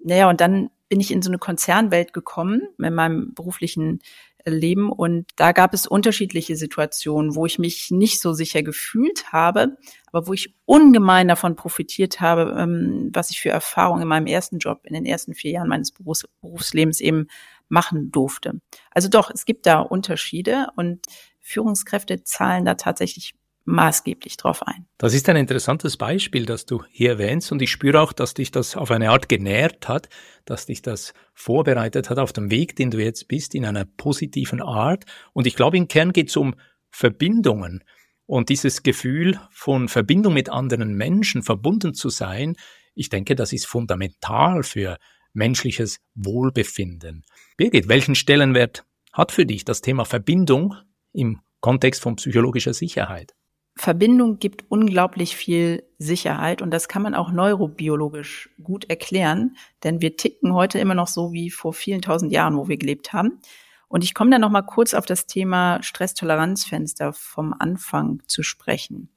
Naja, 0.00 0.28
und 0.28 0.40
dann 0.42 0.68
bin 0.90 1.00
ich 1.00 1.10
in 1.10 1.22
so 1.22 1.30
eine 1.30 1.38
Konzernwelt 1.38 2.12
gekommen 2.12 2.62
in 2.78 2.94
meinem 2.94 3.32
beruflichen 3.34 4.00
leben. 4.44 4.90
Und 4.90 5.26
da 5.36 5.52
gab 5.52 5.74
es 5.74 5.86
unterschiedliche 5.86 6.56
Situationen, 6.56 7.34
wo 7.34 7.46
ich 7.46 7.58
mich 7.58 7.90
nicht 7.90 8.20
so 8.20 8.32
sicher 8.32 8.62
gefühlt 8.62 9.32
habe, 9.32 9.76
aber 10.12 10.26
wo 10.26 10.32
ich 10.32 10.54
ungemein 10.64 11.28
davon 11.28 11.56
profitiert 11.56 12.20
habe, 12.20 12.54
ähm, 12.58 13.10
was 13.12 13.30
ich 13.30 13.40
für 13.40 13.50
Erfahrungen 13.50 14.02
in 14.02 14.08
meinem 14.08 14.26
ersten 14.26 14.58
Job, 14.58 14.80
in 14.84 14.94
den 14.94 15.06
ersten 15.06 15.34
vier 15.34 15.52
Jahren 15.52 15.68
meines 15.68 15.92
Berufs 15.92 16.24
Berufslebens 16.40 17.00
eben 17.00 17.28
machen 17.68 18.10
durfte. 18.10 18.60
Also 18.90 19.08
doch, 19.08 19.30
es 19.30 19.44
gibt 19.44 19.66
da 19.66 19.80
Unterschiede 19.80 20.68
und 20.76 21.06
Führungskräfte 21.40 22.22
zahlen 22.22 22.64
da 22.64 22.74
tatsächlich 22.74 23.34
maßgeblich 23.64 24.36
drauf 24.36 24.62
ein. 24.66 24.86
Das 24.98 25.14
ist 25.14 25.28
ein 25.28 25.36
interessantes 25.36 25.96
Beispiel, 25.96 26.46
das 26.46 26.66
du 26.66 26.82
hier 26.90 27.10
erwähnst 27.10 27.50
und 27.50 27.62
ich 27.62 27.70
spüre 27.70 28.00
auch, 28.00 28.12
dass 28.12 28.34
dich 28.34 28.50
das 28.50 28.76
auf 28.76 28.90
eine 28.90 29.10
Art 29.10 29.28
genährt 29.28 29.88
hat, 29.88 30.08
dass 30.44 30.66
dich 30.66 30.82
das 30.82 31.14
vorbereitet 31.32 32.10
hat 32.10 32.18
auf 32.18 32.32
dem 32.32 32.50
Weg, 32.50 32.76
den 32.76 32.90
du 32.90 33.02
jetzt 33.02 33.28
bist, 33.28 33.54
in 33.54 33.64
einer 33.64 33.84
positiven 33.84 34.60
Art. 34.60 35.04
Und 35.32 35.46
ich 35.46 35.56
glaube, 35.56 35.76
im 35.76 35.88
Kern 35.88 36.12
geht 36.12 36.28
es 36.28 36.36
um 36.36 36.54
Verbindungen 36.90 37.82
und 38.26 38.48
dieses 38.48 38.82
Gefühl 38.82 39.40
von 39.50 39.88
Verbindung 39.88 40.34
mit 40.34 40.48
anderen 40.48 40.94
Menschen, 40.94 41.42
verbunden 41.42 41.94
zu 41.94 42.08
sein. 42.08 42.56
Ich 42.94 43.08
denke, 43.08 43.34
das 43.34 43.52
ist 43.52 43.66
fundamental 43.66 44.62
für 44.62 44.98
menschliches 45.32 46.00
Wohlbefinden. 46.14 47.24
Birgit, 47.56 47.88
welchen 47.88 48.14
Stellenwert 48.14 48.84
hat 49.12 49.32
für 49.32 49.46
dich 49.46 49.64
das 49.64 49.80
Thema 49.80 50.04
Verbindung 50.04 50.76
im 51.12 51.40
Kontext 51.60 52.02
von 52.02 52.16
psychologischer 52.16 52.74
Sicherheit? 52.74 53.34
Verbindung 53.76 54.38
gibt 54.38 54.64
unglaublich 54.68 55.36
viel 55.36 55.82
Sicherheit 55.98 56.62
und 56.62 56.70
das 56.70 56.86
kann 56.86 57.02
man 57.02 57.14
auch 57.14 57.32
neurobiologisch 57.32 58.50
gut 58.62 58.88
erklären, 58.88 59.56
denn 59.82 60.00
wir 60.00 60.16
ticken 60.16 60.54
heute 60.54 60.78
immer 60.78 60.94
noch 60.94 61.08
so 61.08 61.32
wie 61.32 61.50
vor 61.50 61.72
vielen 61.72 62.00
tausend 62.00 62.32
Jahren, 62.32 62.56
wo 62.56 62.68
wir 62.68 62.76
gelebt 62.76 63.12
haben. 63.12 63.40
Und 63.88 64.04
ich 64.04 64.14
komme 64.14 64.30
dann 64.30 64.40
noch 64.40 64.50
mal 64.50 64.62
kurz 64.62 64.94
auf 64.94 65.06
das 65.06 65.26
Thema 65.26 65.82
Stresstoleranzfenster 65.82 67.12
vom 67.12 67.52
Anfang 67.52 68.22
zu 68.26 68.42
sprechen. 68.42 69.10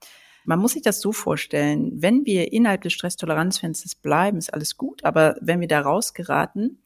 Man 0.43 0.59
muss 0.59 0.73
sich 0.73 0.81
das 0.81 1.01
so 1.01 1.11
vorstellen, 1.11 1.91
wenn 1.95 2.25
wir 2.25 2.51
innerhalb 2.51 2.81
des 2.81 2.93
Stresstoleranzfensters 2.93 3.95
bleiben, 3.95 4.37
ist 4.37 4.53
alles 4.53 4.77
gut, 4.77 5.03
aber 5.03 5.35
wenn 5.41 5.59
wir 5.59 5.67
da 5.67 5.81
rausgeraten, 5.81 6.81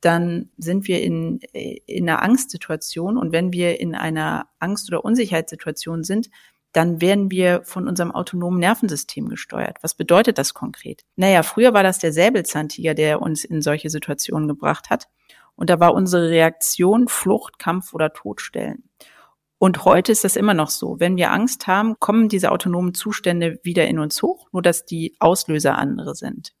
dann 0.00 0.48
sind 0.56 0.88
wir 0.88 1.02
in, 1.02 1.40
in 1.52 2.08
einer 2.08 2.22
Angstsituation 2.22 3.18
und 3.18 3.32
wenn 3.32 3.52
wir 3.52 3.80
in 3.80 3.94
einer 3.94 4.48
Angst- 4.58 4.88
oder 4.88 5.04
Unsicherheitssituation 5.04 6.04
sind, 6.04 6.30
dann 6.72 7.00
werden 7.00 7.30
wir 7.30 7.62
von 7.64 7.88
unserem 7.88 8.12
autonomen 8.12 8.60
Nervensystem 8.60 9.28
gesteuert. 9.28 9.78
Was 9.82 9.94
bedeutet 9.94 10.38
das 10.38 10.54
konkret? 10.54 11.02
Naja, 11.16 11.42
früher 11.42 11.74
war 11.74 11.82
das 11.82 11.98
der 11.98 12.12
Säbelzahntiger, 12.12 12.94
der 12.94 13.20
uns 13.20 13.44
in 13.44 13.62
solche 13.62 13.90
Situationen 13.90 14.48
gebracht 14.48 14.90
hat. 14.90 15.08
Und 15.56 15.68
da 15.68 15.80
war 15.80 15.94
unsere 15.94 16.30
Reaktion 16.30 17.08
Flucht, 17.08 17.58
Kampf 17.58 17.92
oder 17.92 18.12
Todstellen. 18.12 18.84
Und 19.58 19.84
heute 19.84 20.12
ist 20.12 20.24
das 20.24 20.36
immer 20.36 20.54
noch 20.54 20.70
so. 20.70 20.98
Wenn 21.00 21.18
wir 21.18 21.32
Angst 21.32 21.66
haben, 21.66 21.96
kommen 21.98 22.30
diese 22.30 22.50
autonomen 22.50 22.94
Zustände 22.94 23.60
wieder 23.62 23.86
in 23.86 23.98
uns 23.98 24.22
hoch, 24.22 24.48
nur 24.52 24.62
dass 24.62 24.86
die 24.86 25.16
Auslöser 25.18 25.76
andere 25.76 26.14
sind. 26.14 26.54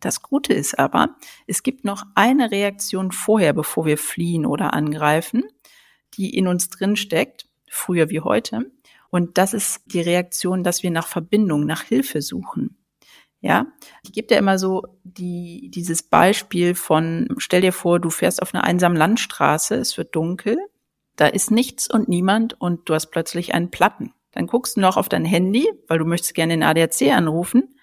Das 0.00 0.22
Gute 0.22 0.54
ist 0.54 0.78
aber, 0.78 1.16
es 1.46 1.62
gibt 1.62 1.84
noch 1.84 2.04
eine 2.14 2.50
Reaktion 2.50 3.12
vorher, 3.12 3.52
bevor 3.52 3.84
wir 3.84 3.98
fliehen 3.98 4.46
oder 4.46 4.72
angreifen, 4.72 5.42
die 6.14 6.34
in 6.34 6.46
uns 6.46 6.70
drin 6.70 6.96
steckt, 6.96 7.48
früher 7.68 8.08
wie 8.08 8.20
heute. 8.20 8.70
Und 9.10 9.38
das 9.38 9.54
ist 9.54 9.82
die 9.86 10.00
Reaktion, 10.00 10.64
dass 10.64 10.82
wir 10.82 10.90
nach 10.90 11.06
Verbindung, 11.06 11.64
nach 11.64 11.82
Hilfe 11.82 12.22
suchen. 12.22 12.76
Ja, 13.40 13.66
ich 14.02 14.12
gebe 14.12 14.26
dir 14.26 14.36
immer 14.36 14.58
so 14.58 14.82
die, 15.04 15.70
dieses 15.72 16.02
Beispiel 16.02 16.74
von, 16.74 17.28
stell 17.38 17.60
dir 17.60 17.72
vor, 17.72 18.00
du 18.00 18.10
fährst 18.10 18.42
auf 18.42 18.52
einer 18.52 18.64
einsamen 18.64 18.98
Landstraße, 18.98 19.76
es 19.76 19.96
wird 19.96 20.16
dunkel, 20.16 20.58
da 21.14 21.26
ist 21.26 21.52
nichts 21.52 21.88
und 21.88 22.08
niemand 22.08 22.60
und 22.60 22.88
du 22.88 22.94
hast 22.94 23.06
plötzlich 23.06 23.54
einen 23.54 23.70
Platten. 23.70 24.12
Dann 24.32 24.48
guckst 24.48 24.76
du 24.76 24.80
noch 24.80 24.96
auf 24.96 25.08
dein 25.08 25.24
Handy, 25.24 25.68
weil 25.86 25.98
du 25.98 26.04
möchtest 26.04 26.34
gerne 26.34 26.54
den 26.54 26.62
ADAC 26.64 27.12
anrufen, 27.12 27.76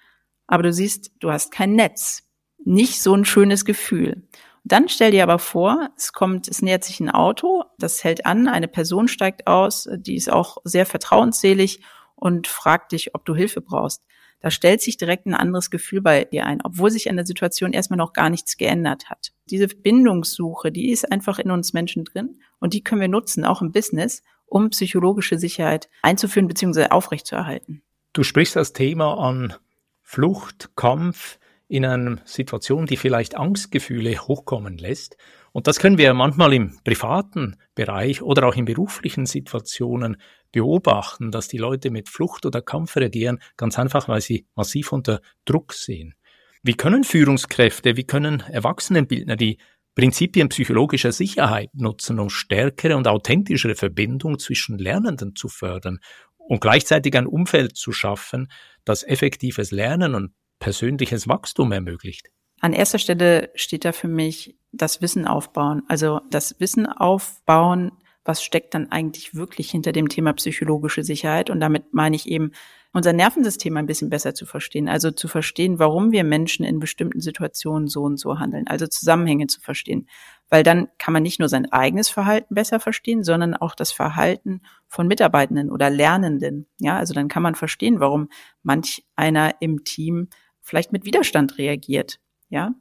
aber 0.46 0.62
du 0.62 0.72
siehst, 0.72 1.12
du 1.20 1.30
hast 1.30 1.52
kein 1.52 1.74
Netz. 1.74 2.22
Nicht 2.64 3.00
so 3.00 3.14
ein 3.14 3.24
schönes 3.24 3.64
Gefühl. 3.64 4.28
Dann 4.66 4.88
stell 4.88 5.12
dir 5.12 5.22
aber 5.22 5.38
vor, 5.38 5.90
es 5.96 6.12
kommt, 6.12 6.48
es 6.48 6.60
nähert 6.60 6.84
sich 6.84 7.00
ein 7.00 7.10
Auto, 7.10 7.64
das 7.78 8.02
hält 8.02 8.26
an, 8.26 8.48
eine 8.48 8.68
Person 8.68 9.08
steigt 9.08 9.46
aus, 9.46 9.88
die 9.96 10.16
ist 10.16 10.30
auch 10.30 10.58
sehr 10.64 10.86
vertrauensselig 10.86 11.80
und 12.16 12.48
fragt 12.48 12.92
dich, 12.92 13.14
ob 13.14 13.24
du 13.24 13.34
Hilfe 13.34 13.60
brauchst 13.60 14.02
da 14.40 14.50
stellt 14.50 14.80
sich 14.80 14.96
direkt 14.96 15.26
ein 15.26 15.34
anderes 15.34 15.70
Gefühl 15.70 16.00
bei 16.00 16.24
dir 16.24 16.46
ein, 16.46 16.60
obwohl 16.62 16.90
sich 16.90 17.08
an 17.08 17.16
der 17.16 17.26
Situation 17.26 17.72
erstmal 17.72 17.96
noch 17.96 18.12
gar 18.12 18.30
nichts 18.30 18.56
geändert 18.56 19.08
hat. 19.08 19.32
Diese 19.50 19.66
Bindungssuche, 19.66 20.70
die 20.70 20.90
ist 20.90 21.10
einfach 21.10 21.38
in 21.38 21.50
uns 21.50 21.72
Menschen 21.72 22.04
drin 22.04 22.38
und 22.60 22.74
die 22.74 22.84
können 22.84 23.00
wir 23.00 23.08
nutzen, 23.08 23.44
auch 23.44 23.62
im 23.62 23.72
Business, 23.72 24.22
um 24.46 24.70
psychologische 24.70 25.38
Sicherheit 25.38 25.88
einzuführen 26.02 26.48
bzw. 26.48 26.90
aufrechtzuerhalten. 26.90 27.82
Du 28.12 28.22
sprichst 28.22 28.56
das 28.56 28.72
Thema 28.72 29.18
an 29.18 29.54
Flucht, 30.02 30.70
Kampf 30.76 31.38
in 31.68 31.84
einer 31.84 32.18
Situation, 32.24 32.86
die 32.86 32.96
vielleicht 32.96 33.36
Angstgefühle 33.36 34.18
hochkommen 34.18 34.78
lässt. 34.78 35.16
Und 35.52 35.66
das 35.66 35.78
können 35.78 35.98
wir 35.98 36.14
manchmal 36.14 36.52
im 36.52 36.78
privaten 36.84 37.56
Bereich 37.74 38.22
oder 38.22 38.46
auch 38.46 38.54
in 38.54 38.66
beruflichen 38.66 39.26
Situationen 39.26 40.16
beobachten, 40.52 41.30
dass 41.30 41.48
die 41.48 41.58
Leute 41.58 41.90
mit 41.90 42.08
Flucht 42.08 42.46
oder 42.46 42.62
Kampf 42.62 42.96
reagieren, 42.96 43.40
ganz 43.56 43.78
einfach, 43.78 44.08
weil 44.08 44.20
sie 44.20 44.46
massiv 44.54 44.92
unter 44.92 45.20
Druck 45.44 45.72
sehen. 45.72 46.14
Wie 46.62 46.74
können 46.74 47.04
Führungskräfte, 47.04 47.96
wie 47.96 48.04
können 48.04 48.40
Erwachsenenbildner 48.40 49.36
die 49.36 49.58
Prinzipien 49.94 50.50
psychologischer 50.50 51.10
Sicherheit 51.10 51.70
nutzen, 51.74 52.20
um 52.20 52.28
stärkere 52.28 52.96
und 52.96 53.08
authentischere 53.08 53.74
Verbindung 53.74 54.38
zwischen 54.38 54.78
Lernenden 54.78 55.34
zu 55.34 55.48
fördern 55.48 56.00
und 56.36 56.60
gleichzeitig 56.60 57.16
ein 57.16 57.26
Umfeld 57.26 57.76
zu 57.76 57.92
schaffen, 57.92 58.48
das 58.84 59.02
effektives 59.02 59.70
Lernen 59.70 60.14
und 60.14 60.32
persönliches 60.58 61.28
Wachstum 61.28 61.72
ermöglicht? 61.72 62.30
An 62.60 62.72
erster 62.72 62.98
Stelle 62.98 63.50
steht 63.54 63.84
da 63.84 63.92
für 63.92 64.08
mich 64.08 64.56
das 64.72 65.02
Wissen 65.02 65.26
aufbauen. 65.26 65.82
Also 65.88 66.20
das 66.30 66.58
Wissen 66.58 66.86
aufbauen, 66.86 67.92
was 68.24 68.42
steckt 68.42 68.74
dann 68.74 68.90
eigentlich 68.90 69.34
wirklich 69.34 69.70
hinter 69.70 69.92
dem 69.92 70.08
Thema 70.08 70.32
psychologische 70.32 71.04
Sicherheit. 71.04 71.50
Und 71.50 71.60
damit 71.60 71.92
meine 71.92 72.16
ich 72.16 72.28
eben, 72.28 72.52
unser 72.92 73.12
Nervensystem 73.12 73.76
ein 73.76 73.86
bisschen 73.86 74.08
besser 74.08 74.34
zu 74.34 74.46
verstehen. 74.46 74.88
Also 74.88 75.10
zu 75.10 75.28
verstehen, 75.28 75.78
warum 75.78 76.12
wir 76.12 76.24
Menschen 76.24 76.64
in 76.64 76.80
bestimmten 76.80 77.20
Situationen 77.20 77.88
so 77.88 78.02
und 78.02 78.16
so 78.18 78.38
handeln. 78.38 78.66
Also 78.66 78.86
Zusammenhänge 78.86 79.48
zu 79.48 79.60
verstehen. 79.60 80.08
Weil 80.48 80.62
dann 80.62 80.88
kann 80.96 81.12
man 81.12 81.22
nicht 81.22 81.38
nur 81.38 81.50
sein 81.50 81.70
eigenes 81.70 82.08
Verhalten 82.08 82.54
besser 82.54 82.80
verstehen, 82.80 83.22
sondern 83.22 83.54
auch 83.54 83.74
das 83.74 83.92
Verhalten 83.92 84.62
von 84.88 85.08
Mitarbeitenden 85.08 85.70
oder 85.70 85.90
Lernenden. 85.90 86.66
Ja, 86.78 86.96
also 86.96 87.12
dann 87.12 87.28
kann 87.28 87.42
man 87.42 87.54
verstehen, 87.54 88.00
warum 88.00 88.30
manch 88.62 89.04
einer 89.14 89.56
im 89.60 89.84
Team 89.84 90.28
vielleicht 90.66 90.92
mit 90.92 91.04
Widerstand 91.04 91.58
reagiert. 91.58 92.18
Ja. 92.48 92.74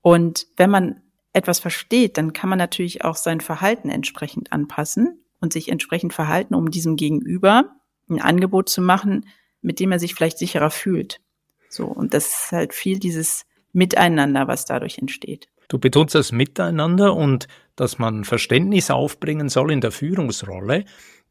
Und 0.00 0.46
wenn 0.56 0.70
man 0.70 1.02
etwas 1.32 1.58
versteht, 1.58 2.16
dann 2.16 2.32
kann 2.32 2.48
man 2.48 2.58
natürlich 2.58 3.04
auch 3.04 3.16
sein 3.16 3.40
Verhalten 3.40 3.90
entsprechend 3.90 4.52
anpassen 4.52 5.22
und 5.40 5.52
sich 5.52 5.68
entsprechend 5.68 6.14
verhalten, 6.14 6.54
um 6.54 6.70
diesem 6.70 6.96
Gegenüber 6.96 7.76
ein 8.08 8.20
Angebot 8.20 8.68
zu 8.68 8.80
machen, 8.80 9.26
mit 9.60 9.80
dem 9.80 9.92
er 9.92 9.98
sich 9.98 10.14
vielleicht 10.14 10.38
sicherer 10.38 10.70
fühlt. 10.70 11.20
So. 11.68 11.86
Und 11.86 12.14
das 12.14 12.26
ist 12.26 12.52
halt 12.52 12.72
viel 12.72 12.98
dieses 12.98 13.44
Miteinander, 13.72 14.48
was 14.48 14.64
dadurch 14.64 14.98
entsteht. 14.98 15.48
Du 15.68 15.78
betonst 15.78 16.14
das 16.14 16.32
Miteinander 16.32 17.14
und 17.14 17.46
dass 17.76 17.98
man 17.98 18.24
Verständnis 18.24 18.90
aufbringen 18.90 19.48
soll 19.48 19.70
in 19.70 19.80
der 19.80 19.92
Führungsrolle. 19.92 20.84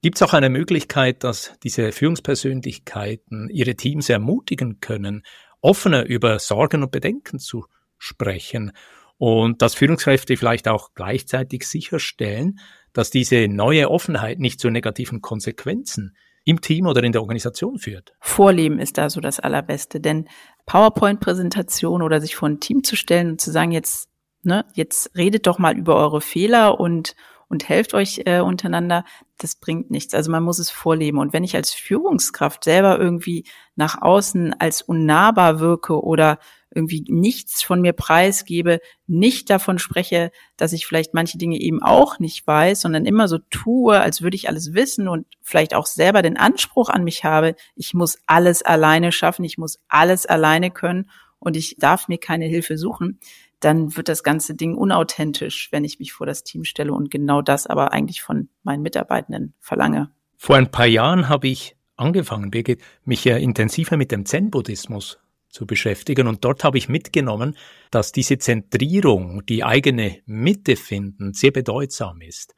Gibt 0.03 0.17
es 0.17 0.21
auch 0.21 0.33
eine 0.33 0.49
Möglichkeit, 0.49 1.23
dass 1.23 1.57
diese 1.63 1.91
Führungspersönlichkeiten 1.91 3.49
ihre 3.49 3.75
Teams 3.75 4.09
ermutigen 4.09 4.79
können, 4.79 5.23
offener 5.61 6.05
über 6.05 6.39
Sorgen 6.39 6.83
und 6.83 6.91
Bedenken 6.91 7.39
zu 7.39 7.65
sprechen 7.97 8.71
und 9.17 9.61
dass 9.61 9.75
Führungskräfte 9.75 10.37
vielleicht 10.37 10.67
auch 10.67 10.93
gleichzeitig 10.93 11.67
sicherstellen, 11.67 12.59
dass 12.93 13.09
diese 13.09 13.47
neue 13.47 13.89
Offenheit 13.89 14.39
nicht 14.39 14.59
zu 14.59 14.69
negativen 14.69 15.21
Konsequenzen 15.21 16.15
im 16.45 16.61
Team 16.61 16.85
oder 16.85 17.03
in 17.03 17.11
der 17.11 17.21
Organisation 17.21 17.77
führt. 17.77 18.13
Vorleben 18.19 18.79
ist 18.79 18.97
da 18.97 19.09
so 19.09 19.19
das 19.19 19.39
Allerbeste, 19.39 19.99
denn 19.99 20.29
PowerPoint-Präsentation 20.65 22.01
oder 22.01 22.21
sich 22.21 22.35
vor 22.35 22.47
ein 22.47 22.59
Team 22.59 22.83
zu 22.83 22.95
stellen 22.95 23.31
und 23.31 23.41
zu 23.41 23.51
sagen, 23.51 23.71
jetzt, 23.71 24.09
ne, 24.43 24.65
jetzt 24.73 25.15
redet 25.17 25.47
doch 25.47 25.59
mal 25.59 25.77
über 25.77 25.95
eure 25.95 26.21
Fehler 26.21 26.79
und 26.79 27.15
und 27.49 27.69
helft 27.69 27.93
euch 27.93 28.23
äh, 28.25 28.39
untereinander, 28.41 29.05
das 29.37 29.55
bringt 29.55 29.91
nichts. 29.91 30.13
Also 30.13 30.31
man 30.31 30.43
muss 30.43 30.59
es 30.59 30.69
vorleben. 30.69 31.19
Und 31.19 31.33
wenn 31.33 31.43
ich 31.43 31.55
als 31.55 31.73
Führungskraft 31.73 32.63
selber 32.63 32.99
irgendwie 32.99 33.45
nach 33.75 34.01
außen 34.01 34.55
als 34.59 34.81
unnahbar 34.81 35.59
wirke 35.59 36.01
oder 36.03 36.39
irgendwie 36.73 37.05
nichts 37.07 37.63
von 37.63 37.81
mir 37.81 37.93
preisgebe, 37.93 38.79
nicht 39.07 39.49
davon 39.49 39.79
spreche, 39.79 40.31
dass 40.57 40.73
ich 40.73 40.85
vielleicht 40.85 41.13
manche 41.13 41.37
Dinge 41.37 41.59
eben 41.59 41.81
auch 41.81 42.19
nicht 42.19 42.45
weiß, 42.45 42.81
sondern 42.81 43.05
immer 43.05 43.27
so 43.27 43.37
tue, 43.49 43.99
als 43.99 44.21
würde 44.21 44.35
ich 44.35 44.49
alles 44.49 44.73
wissen 44.73 45.07
und 45.07 45.25
vielleicht 45.41 45.73
auch 45.73 45.85
selber 45.85 46.21
den 46.21 46.37
Anspruch 46.37 46.89
an 46.89 47.03
mich 47.03 47.23
habe, 47.23 47.55
ich 47.75 47.93
muss 47.93 48.19
alles 48.27 48.63
alleine 48.63 49.11
schaffen, 49.11 49.45
ich 49.45 49.57
muss 49.57 49.79
alles 49.87 50.25
alleine 50.25 50.69
können 50.69 51.09
und 51.39 51.55
ich 51.55 51.77
darf 51.77 52.07
mir 52.07 52.17
keine 52.17 52.45
Hilfe 52.45 52.77
suchen, 52.77 53.19
dann 53.59 53.95
wird 53.95 54.07
das 54.07 54.23
ganze 54.23 54.55
Ding 54.55 54.75
unauthentisch, 54.75 55.69
wenn 55.71 55.83
ich 55.83 55.99
mich 55.99 56.13
vor 56.13 56.27
das 56.27 56.43
Team 56.43 56.63
stelle 56.63 56.93
und 56.93 57.09
genau 57.09 57.41
das 57.41 57.67
aber 57.67 57.91
eigentlich 57.91 58.21
von 58.21 58.49
meinen 58.63 58.83
Mitarbeitenden 58.83 59.53
verlange. 59.59 60.11
Vor 60.35 60.55
ein 60.55 60.69
paar 60.69 60.85
Jahren 60.85 61.29
habe 61.29 61.47
ich 61.47 61.75
angefangen, 61.95 62.51
Birgit, 62.51 62.81
mich 63.03 63.25
ja 63.25 63.37
intensiver 63.37 63.97
mit 63.97 64.11
dem 64.11 64.25
Zen-Buddhismus 64.25 65.19
zu 65.49 65.65
beschäftigen. 65.65 66.27
Und 66.27 66.45
dort 66.45 66.63
habe 66.63 66.77
ich 66.77 66.89
mitgenommen, 66.89 67.57
dass 67.91 68.11
diese 68.11 68.37
Zentrierung, 68.37 69.45
die 69.45 69.63
eigene 69.63 70.19
Mitte 70.25 70.75
finden, 70.75 71.33
sehr 71.33 71.51
bedeutsam 71.51 72.21
ist, 72.21 72.53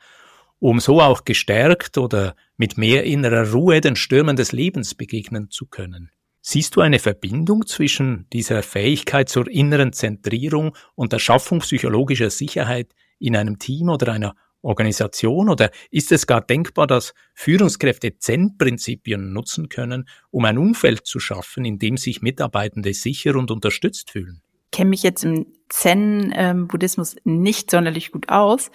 um 0.59 0.79
so 0.79 0.99
auch 1.01 1.23
gestärkt 1.23 1.97
oder 1.97 2.35
mit 2.57 2.77
mehr 2.77 3.05
innerer 3.05 3.51
Ruhe 3.51 3.79
den 3.79 3.95
Stürmen 3.95 4.35
des 4.35 4.51
Lebens 4.51 4.95
begegnen 4.95 5.49
zu 5.49 5.65
können. 5.65 6.11
Siehst 6.51 6.75
du 6.75 6.81
eine 6.81 6.97
Verbindung 6.97 7.67
zwischen 7.67 8.25
dieser 8.33 8.63
Fähigkeit 8.63 9.29
zur 9.29 9.47
inneren 9.47 9.93
Zentrierung 9.93 10.75
und 10.95 11.13
der 11.13 11.19
Schaffung 11.19 11.59
psychologischer 11.59 12.31
Sicherheit 12.31 12.95
in 13.19 13.35
einem 13.35 13.59
Team 13.59 13.89
oder 13.89 14.11
einer 14.11 14.33
Organisation 14.63 15.47
oder 15.47 15.69
ist 15.91 16.11
es 16.11 16.25
gar 16.25 16.41
denkbar, 16.41 16.87
dass 16.87 17.13
Führungskräfte 17.35 18.17
Zen-Prinzipien 18.17 19.31
nutzen 19.31 19.69
können, 19.69 20.09
um 20.31 20.43
ein 20.43 20.57
Umfeld 20.57 21.05
zu 21.05 21.19
schaffen, 21.19 21.65
in 21.65 21.77
dem 21.77 21.97
sich 21.97 22.23
Mitarbeitende 22.23 22.95
sicher 22.95 23.35
und 23.35 23.51
unterstützt 23.51 24.09
fühlen? 24.09 24.41
Ich 24.71 24.77
kenne 24.79 24.89
mich 24.89 25.03
jetzt 25.03 25.23
im 25.23 25.45
Zen-Buddhismus 25.69 27.15
nicht 27.25 27.69
sonderlich 27.69 28.11
gut 28.11 28.29
aus, 28.29 28.71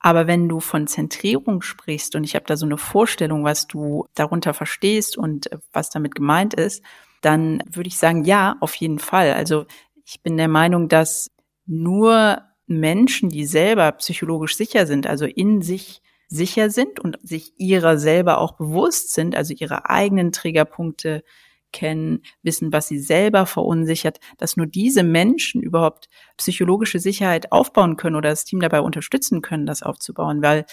aber 0.00 0.28
wenn 0.28 0.48
du 0.48 0.60
von 0.60 0.86
Zentrierung 0.86 1.60
sprichst 1.60 2.14
und 2.14 2.24
ich 2.24 2.34
habe 2.34 2.46
da 2.46 2.56
so 2.56 2.64
eine 2.64 2.78
Vorstellung, 2.78 3.44
was 3.44 3.66
du 3.66 4.06
darunter 4.14 4.54
verstehst 4.54 5.18
und 5.18 5.50
was 5.74 5.90
damit 5.90 6.14
gemeint 6.14 6.54
ist, 6.54 6.82
dann 7.20 7.62
würde 7.70 7.88
ich 7.88 7.96
sagen, 7.96 8.24
ja, 8.24 8.56
auf 8.60 8.74
jeden 8.76 8.98
Fall. 8.98 9.32
Also 9.32 9.66
ich 10.04 10.22
bin 10.22 10.36
der 10.36 10.48
Meinung, 10.48 10.88
dass 10.88 11.30
nur 11.66 12.42
Menschen, 12.66 13.28
die 13.30 13.46
selber 13.46 13.92
psychologisch 13.92 14.56
sicher 14.56 14.86
sind, 14.86 15.06
also 15.06 15.24
in 15.24 15.62
sich 15.62 16.02
sicher 16.28 16.70
sind 16.70 17.00
und 17.00 17.18
sich 17.22 17.52
ihrer 17.56 17.98
selber 17.98 18.38
auch 18.38 18.52
bewusst 18.52 19.14
sind, 19.14 19.34
also 19.34 19.54
ihre 19.54 19.88
eigenen 19.88 20.32
Triggerpunkte 20.32 21.24
kennen, 21.72 22.22
wissen, 22.42 22.72
was 22.72 22.88
sie 22.88 22.98
selber 22.98 23.46
verunsichert, 23.46 24.20
dass 24.38 24.56
nur 24.56 24.66
diese 24.66 25.02
Menschen 25.02 25.62
überhaupt 25.62 26.08
psychologische 26.36 26.98
Sicherheit 26.98 27.52
aufbauen 27.52 27.96
können 27.96 28.16
oder 28.16 28.30
das 28.30 28.44
Team 28.44 28.60
dabei 28.60 28.80
unterstützen 28.80 29.42
können, 29.42 29.66
das 29.66 29.82
aufzubauen, 29.82 30.42
weil 30.42 30.64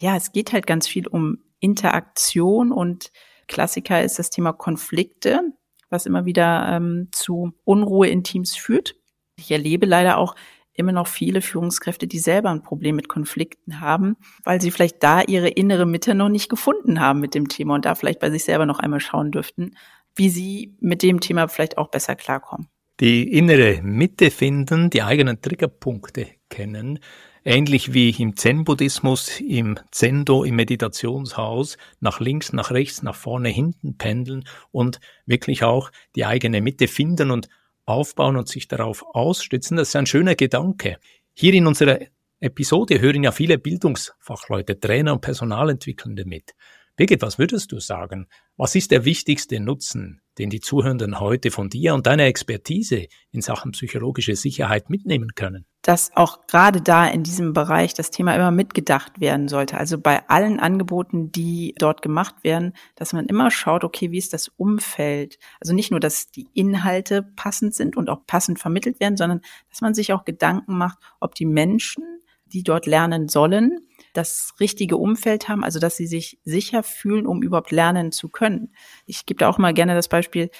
ja, 0.00 0.16
es 0.16 0.32
geht 0.32 0.52
halt 0.52 0.66
ganz 0.66 0.88
viel 0.88 1.06
um 1.06 1.38
Interaktion 1.60 2.72
und 2.72 3.12
Klassiker 3.46 4.02
ist 4.02 4.18
das 4.18 4.30
Thema 4.30 4.52
Konflikte, 4.52 5.42
was 5.90 6.06
immer 6.06 6.24
wieder 6.24 6.66
ähm, 6.70 7.08
zu 7.12 7.52
Unruhe 7.64 8.08
in 8.08 8.24
Teams 8.24 8.56
führt. 8.56 8.96
Ich 9.36 9.50
erlebe 9.50 9.86
leider 9.86 10.18
auch 10.18 10.34
immer 10.72 10.92
noch 10.92 11.06
viele 11.06 11.42
Führungskräfte, 11.42 12.06
die 12.06 12.18
selber 12.18 12.50
ein 12.50 12.62
Problem 12.62 12.96
mit 12.96 13.08
Konflikten 13.08 13.80
haben, 13.80 14.16
weil 14.44 14.60
sie 14.60 14.70
vielleicht 14.70 15.02
da 15.02 15.22
ihre 15.22 15.48
innere 15.48 15.86
Mitte 15.86 16.14
noch 16.14 16.28
nicht 16.28 16.48
gefunden 16.48 17.00
haben 17.00 17.20
mit 17.20 17.34
dem 17.34 17.48
Thema 17.48 17.74
und 17.74 17.84
da 17.84 17.94
vielleicht 17.94 18.20
bei 18.20 18.30
sich 18.30 18.44
selber 18.44 18.66
noch 18.66 18.78
einmal 18.78 19.00
schauen 19.00 19.30
dürften, 19.30 19.76
wie 20.16 20.30
sie 20.30 20.76
mit 20.80 21.02
dem 21.02 21.20
Thema 21.20 21.48
vielleicht 21.48 21.78
auch 21.78 21.88
besser 21.88 22.16
klarkommen. 22.16 22.68
Die 23.00 23.32
innere 23.32 23.80
Mitte 23.82 24.30
finden, 24.30 24.90
die 24.90 25.02
eigenen 25.02 25.40
Triggerpunkte 25.40 26.26
kennen, 26.50 26.98
ähnlich 27.44 27.94
wie 27.94 28.10
im 28.10 28.36
Zen-Buddhismus, 28.36 29.40
im 29.40 29.78
Zendo, 29.90 30.44
im 30.44 30.56
Meditationshaus, 30.56 31.76
nach 32.00 32.20
links, 32.20 32.52
nach 32.52 32.70
rechts, 32.70 33.02
nach 33.02 33.14
vorne, 33.14 33.48
hinten 33.48 33.96
pendeln 33.96 34.44
und 34.70 35.00
wirklich 35.26 35.62
auch 35.62 35.90
die 36.14 36.24
eigene 36.24 36.60
Mitte 36.60 36.88
finden 36.88 37.30
und 37.30 37.48
aufbauen 37.86 38.36
und 38.36 38.48
sich 38.48 38.68
darauf 38.68 39.04
ausstützen. 39.14 39.76
Das 39.76 39.88
ist 39.88 39.96
ein 39.96 40.06
schöner 40.06 40.34
Gedanke. 40.34 40.98
Hier 41.32 41.54
in 41.54 41.66
unserer 41.66 41.98
Episode 42.40 43.00
hören 43.00 43.24
ja 43.24 43.32
viele 43.32 43.58
Bildungsfachleute, 43.58 44.78
Trainer 44.78 45.12
und 45.12 45.20
Personalentwickelnde 45.20 46.24
mit. 46.24 46.54
Birgit, 46.96 47.22
was 47.22 47.38
würdest 47.38 47.72
du 47.72 47.80
sagen? 47.80 48.28
Was 48.56 48.74
ist 48.74 48.90
der 48.90 49.04
wichtigste 49.04 49.60
Nutzen, 49.60 50.20
den 50.40 50.50
die 50.50 50.60
Zuhörenden 50.60 51.20
heute 51.20 51.50
von 51.50 51.68
dir 51.68 51.94
und 51.94 52.06
deiner 52.06 52.24
Expertise 52.24 53.06
in 53.30 53.42
Sachen 53.42 53.72
psychologische 53.72 54.34
Sicherheit 54.34 54.90
mitnehmen 54.90 55.34
können? 55.34 55.66
Dass 55.82 56.10
auch 56.16 56.46
gerade 56.46 56.80
da 56.80 57.06
in 57.06 57.22
diesem 57.22 57.52
Bereich 57.52 57.94
das 57.94 58.10
Thema 58.10 58.34
immer 58.34 58.50
mitgedacht 58.50 59.20
werden 59.20 59.48
sollte. 59.48 59.76
Also 59.76 59.98
bei 59.98 60.28
allen 60.28 60.58
Angeboten, 60.58 61.30
die 61.30 61.74
dort 61.78 62.02
gemacht 62.02 62.36
werden, 62.42 62.72
dass 62.96 63.12
man 63.12 63.26
immer 63.26 63.50
schaut, 63.50 63.84
okay, 63.84 64.10
wie 64.10 64.18
ist 64.18 64.32
das 64.32 64.48
Umfeld? 64.48 65.38
Also 65.60 65.74
nicht 65.74 65.90
nur, 65.90 66.00
dass 66.00 66.30
die 66.30 66.48
Inhalte 66.54 67.22
passend 67.36 67.74
sind 67.74 67.96
und 67.96 68.08
auch 68.08 68.26
passend 68.26 68.58
vermittelt 68.58 68.98
werden, 68.98 69.16
sondern 69.16 69.42
dass 69.68 69.80
man 69.80 69.94
sich 69.94 70.12
auch 70.12 70.24
Gedanken 70.24 70.76
macht, 70.76 70.98
ob 71.20 71.34
die 71.34 71.46
Menschen, 71.46 72.04
die 72.46 72.62
dort 72.62 72.86
lernen 72.86 73.28
sollen, 73.28 73.78
das 74.12 74.54
richtige 74.60 74.96
Umfeld 74.96 75.48
haben, 75.48 75.64
also 75.64 75.78
dass 75.78 75.96
sie 75.96 76.06
sich 76.06 76.38
sicher 76.44 76.82
fühlen, 76.82 77.26
um 77.26 77.42
überhaupt 77.42 77.70
lernen 77.70 78.12
zu 78.12 78.28
können. 78.28 78.74
Ich 79.06 79.26
gebe 79.26 79.38
da 79.38 79.48
auch 79.48 79.58
mal 79.58 79.74
gerne 79.74 79.94
das 79.94 80.08
Beispiel, 80.08 80.50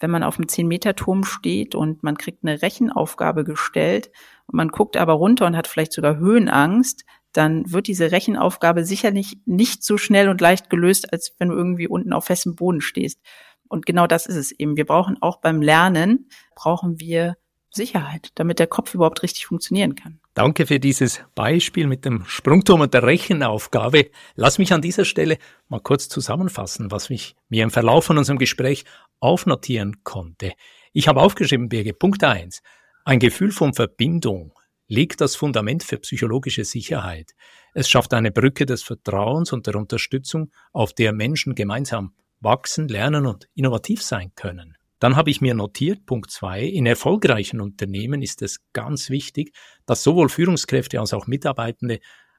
wenn 0.00 0.10
man 0.10 0.22
auf 0.22 0.38
einem 0.38 0.46
10-Meter-Turm 0.46 1.24
steht 1.24 1.74
und 1.74 2.02
man 2.02 2.16
kriegt 2.16 2.42
eine 2.42 2.62
Rechenaufgabe 2.62 3.44
gestellt 3.44 4.10
und 4.46 4.56
man 4.56 4.68
guckt 4.68 4.96
aber 4.96 5.12
runter 5.12 5.46
und 5.46 5.56
hat 5.56 5.66
vielleicht 5.66 5.92
sogar 5.92 6.16
Höhenangst, 6.16 7.04
dann 7.32 7.70
wird 7.70 7.86
diese 7.86 8.10
Rechenaufgabe 8.10 8.84
sicherlich 8.84 9.38
nicht 9.44 9.84
so 9.84 9.98
schnell 9.98 10.28
und 10.28 10.40
leicht 10.40 10.70
gelöst, 10.70 11.12
als 11.12 11.34
wenn 11.38 11.48
du 11.50 11.54
irgendwie 11.54 11.86
unten 11.86 12.12
auf 12.12 12.24
festem 12.24 12.56
Boden 12.56 12.80
stehst. 12.80 13.20
Und 13.68 13.86
genau 13.86 14.06
das 14.06 14.26
ist 14.26 14.36
es 14.36 14.52
eben. 14.52 14.76
Wir 14.76 14.86
brauchen 14.86 15.20
auch 15.20 15.36
beim 15.36 15.62
Lernen, 15.62 16.28
brauchen 16.56 16.98
wir 16.98 17.36
Sicherheit, 17.70 18.30
damit 18.34 18.58
der 18.58 18.66
Kopf 18.66 18.94
überhaupt 18.94 19.22
richtig 19.22 19.46
funktionieren 19.46 19.94
kann. 19.94 20.19
Danke 20.34 20.66
für 20.66 20.78
dieses 20.78 21.22
Beispiel 21.34 21.88
mit 21.88 22.04
dem 22.04 22.24
Sprungturm 22.24 22.82
und 22.82 22.94
der 22.94 23.02
Rechenaufgabe. 23.02 24.10
Lass 24.36 24.58
mich 24.58 24.72
an 24.72 24.80
dieser 24.80 25.04
Stelle 25.04 25.38
mal 25.68 25.80
kurz 25.80 26.08
zusammenfassen, 26.08 26.90
was 26.92 27.10
ich 27.10 27.34
mir 27.48 27.64
im 27.64 27.70
Verlauf 27.70 28.04
von 28.04 28.16
unserem 28.16 28.38
Gespräch 28.38 28.84
aufnotieren 29.18 30.04
konnte. 30.04 30.52
Ich 30.92 31.08
habe 31.08 31.20
aufgeschrieben, 31.20 31.68
Birge, 31.68 31.94
Punkt 31.94 32.22
eins: 32.22 32.62
Ein 33.04 33.18
Gefühl 33.18 33.50
von 33.50 33.74
Verbindung 33.74 34.52
legt 34.86 35.20
das 35.20 35.34
Fundament 35.34 35.82
für 35.82 35.98
psychologische 35.98 36.64
Sicherheit. 36.64 37.32
Es 37.74 37.88
schafft 37.88 38.14
eine 38.14 38.30
Brücke 38.30 38.66
des 38.66 38.82
Vertrauens 38.84 39.52
und 39.52 39.66
der 39.66 39.76
Unterstützung, 39.76 40.52
auf 40.72 40.92
der 40.92 41.12
Menschen 41.12 41.54
gemeinsam 41.56 42.14
wachsen, 42.40 42.88
lernen 42.88 43.26
und 43.26 43.48
innovativ 43.54 44.02
sein 44.02 44.32
können. 44.34 44.69
Dann 45.00 45.16
habe 45.16 45.30
ich 45.30 45.40
mir 45.40 45.54
notiert, 45.54 46.06
Punkt 46.06 46.30
zwei, 46.30 46.62
in 46.62 46.86
erfolgreichen 46.86 47.60
Unternehmen 47.60 48.22
ist 48.22 48.42
es 48.42 48.60
ganz 48.72 49.10
wichtig, 49.10 49.52
dass 49.86 50.02
sowohl 50.02 50.28
Führungskräfte 50.28 51.00
als 51.00 51.12
auch 51.14 51.26
Mitarbeitende 51.26 51.98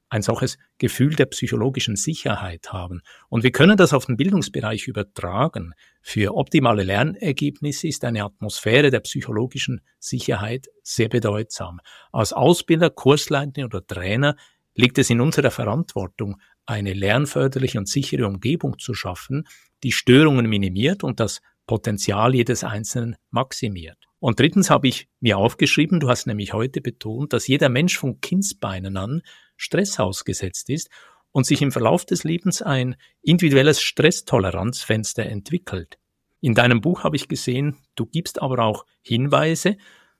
ein 0.10 0.21
solches 0.21 0.58
Gefühl 0.78 1.15
der 1.15 1.26
psychologischen 1.28 1.95
Sicherheit 1.95 2.74
haben. 2.74 3.02
Und 3.30 3.43
wir 3.43 3.52
können 3.52 3.78
das 3.78 3.93
auf 3.93 4.06
den 4.06 4.17
Bildungsbereich 4.17 4.88
übertragen. 4.88 5.74
Für 6.02 6.36
optimale 6.36 6.84
Lernergebnisse 6.84 7.88
ist 7.88 8.04
eine 8.04 8.26
Atmosphäre 8.26 8.91
der 8.91 9.00
psychologischen 9.00 9.82
Sicherheit 10.00 10.67
sehr 10.84 11.08
bedeutsam. 11.08 11.80
Als 12.12 12.34
Ausbilder, 12.34 12.89
Kursleiter 12.89 13.63
oder 13.63 13.86
Trainer 13.88 14.36
liegt 14.76 14.97
es 14.97 15.10
in 15.10 15.21
unserer 15.21 15.52
Verantwortung, 15.52 16.41
eine 16.65 16.93
lernförderliche 16.93 17.80
und 17.80 17.88
sichere 17.88 18.28
Umgebung 18.28 18.78
zu 18.80 18.93
schaffen, 18.93 19.47
die 19.84 19.91
Störungen 19.93 20.47
minimiert 20.47 21.04
und 21.04 21.19
das 21.19 21.41
Potenzial 21.72 22.36
jedes 22.36 22.66
Einzelnen 22.66 23.16
maximiert. 23.30 23.98
Und 24.20 24.42
drittens 24.42 24.70
habe 24.70 24.90
ich 24.90 25.08
mir 25.22 25.38
aufgeschrieben, 25.38 26.02
du 26.02 26.10
hast 26.10 26.28
nämlich 26.28 26.52
heute 26.52 26.82
betont, 26.82 27.32
dass 27.32 27.48
jeder 27.48 27.70
Mensch 27.70 27.98
von 27.98 28.20
Kindsbeinen 28.20 28.98
an 28.98 29.22
Stress 29.56 29.98
ausgesetzt 29.98 30.70
ist 30.70 30.90
und 31.32 31.46
sich 31.46 31.62
im 31.62 31.72
Verlauf 31.72 32.04
des 32.04 32.26
Lebens 32.26 32.62
ein 32.62 32.98
individuelles 33.22 33.82
Stresstoleranzfenster 33.82 35.26
entwickelt. 35.26 35.98
In 36.42 36.56
deinem 36.56 36.82
Buch 36.82 37.06
habe 37.06 37.16
ich 37.16 37.30
gesehen, 37.30 37.78
du 37.96 38.06
gibst 38.06 38.42
aber 38.42 38.66
auch 38.66 38.86
Hinweise, 39.02 39.78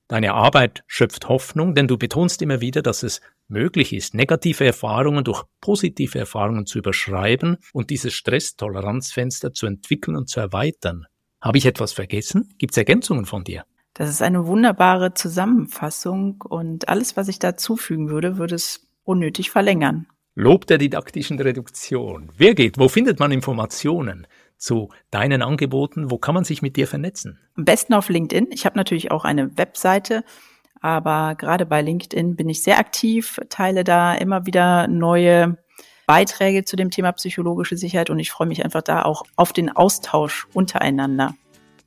deine 0.08 0.34
Arbeit 0.34 0.86
schöpft 0.88 1.28
Hoffnung, 1.28 1.76
denn 1.76 1.90
du 1.90 1.98
betonst 1.98 2.42
immer 2.42 2.62
wieder, 2.62 2.82
dass 2.82 3.04
es 3.04 3.20
möglich 3.50 3.92
ist, 3.92 4.14
negative 4.14 4.66
Erfahrungen 4.66 5.26
durch 5.26 5.44
positive 5.60 6.18
Erfahrungen 6.18 6.66
zu 6.66 6.78
überschreiben 6.78 7.58
und 7.74 7.90
dieses 7.90 8.14
Stresstoleranzfenster 8.14 9.54
zu 9.54 9.66
entwickeln 9.66 10.16
und 10.16 10.30
zu 10.30 10.40
erweitern. 10.40 11.08
Habe 11.42 11.58
ich 11.58 11.66
etwas 11.66 11.92
vergessen? 11.92 12.54
Gibt 12.58 12.74
es 12.74 12.78
Ergänzungen 12.78 13.26
von 13.26 13.44
dir? 13.44 13.66
Das 13.94 14.10
ist 14.10 14.22
eine 14.22 14.46
wunderbare 14.46 15.14
Zusammenfassung 15.14 16.42
und 16.48 16.88
alles, 16.88 17.18
was 17.18 17.28
ich 17.28 17.40
dazufügen 17.40 18.10
würde, 18.10 18.38
würde 18.38 18.56
es 18.56 18.88
unnötig 19.04 19.50
verlängern. 19.52 20.08
Lob 20.36 20.66
der 20.68 20.78
didaktischen 20.78 21.40
Reduktion. 21.40 22.32
Wer 22.38 22.56
geht? 22.56 22.78
Wo 22.78 22.88
findet 22.88 23.20
man 23.20 23.32
Informationen 23.32 24.28
zu 24.58 24.90
deinen 25.10 25.42
Angeboten? 25.42 26.10
Wo 26.10 26.18
kann 26.18 26.36
man 26.36 26.46
sich 26.46 26.62
mit 26.62 26.78
dir 26.78 26.88
vernetzen? 26.88 27.40
Am 27.56 27.66
besten 27.66 27.94
auf 27.94 28.08
LinkedIn. 28.08 28.48
Ich 28.52 28.66
habe 28.66 28.78
natürlich 28.78 29.12
auch 29.12 29.26
eine 29.26 29.58
Webseite, 29.58 30.24
aber 30.80 31.36
gerade 31.36 31.66
bei 31.66 31.82
LinkedIn 31.82 32.36
bin 32.36 32.48
ich 32.48 32.64
sehr 32.64 32.80
aktiv, 32.80 33.40
teile 33.50 33.84
da 33.84 34.14
immer 34.14 34.46
wieder 34.46 34.88
neue 34.88 35.58
Beiträge 36.12 36.66
zu 36.66 36.76
dem 36.76 36.92
Thema 36.92 37.14
psychologische 37.14 37.78
Sicherheit 37.78 38.10
und 38.10 38.20
ich 38.20 38.32
freue 38.32 38.46
mich 38.46 38.66
einfach 38.66 38.82
da 38.82 39.04
auch 39.04 39.24
auf 39.38 39.54
den 39.54 39.74
Austausch 39.74 40.46
untereinander. 40.52 41.36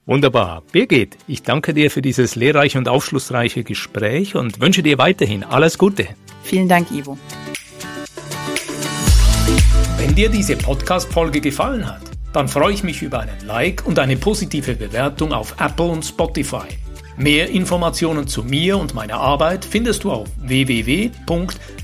Wunderbar. 0.07 0.63
Birgit, 0.73 1.19
ich 1.29 1.43
danke 1.43 1.75
dir 1.75 1.91
für 1.91 2.01
dieses 2.01 2.35
lehrreiche 2.35 2.79
und 2.79 2.89
aufschlussreiche 2.89 3.65
Gespräch 3.65 4.35
und 4.35 4.63
wünsche 4.63 4.83
dir 4.83 4.97
weiterhin 4.97 5.45
alles 5.45 5.77
Gute. 5.77 6.09
Vielen 6.43 6.71
Dank, 6.71 6.91
Ivo. 6.91 7.19
Wenn 9.99 10.15
dir 10.15 10.31
diese 10.31 10.57
Podcast-Folge 10.57 11.43
gefallen 11.43 11.87
hat, 11.87 12.01
dann 12.33 12.49
freue 12.49 12.73
ich 12.73 12.83
mich 12.83 13.03
über 13.03 13.21
einen 13.21 13.45
Like 13.47 13.87
und 13.87 13.99
eine 13.99 14.17
positive 14.17 14.75
Bewertung 14.75 15.35
auf 15.35 15.55
Apple 15.61 15.89
und 15.89 16.03
Spotify. 16.03 16.69
Mehr 17.19 17.51
Informationen 17.51 18.27
zu 18.27 18.43
mir 18.43 18.79
und 18.79 18.95
meiner 18.95 19.19
Arbeit 19.19 19.67
findest 19.67 20.03
du 20.05 20.13
auf 20.13 20.29
www.podcast.com 20.39 21.84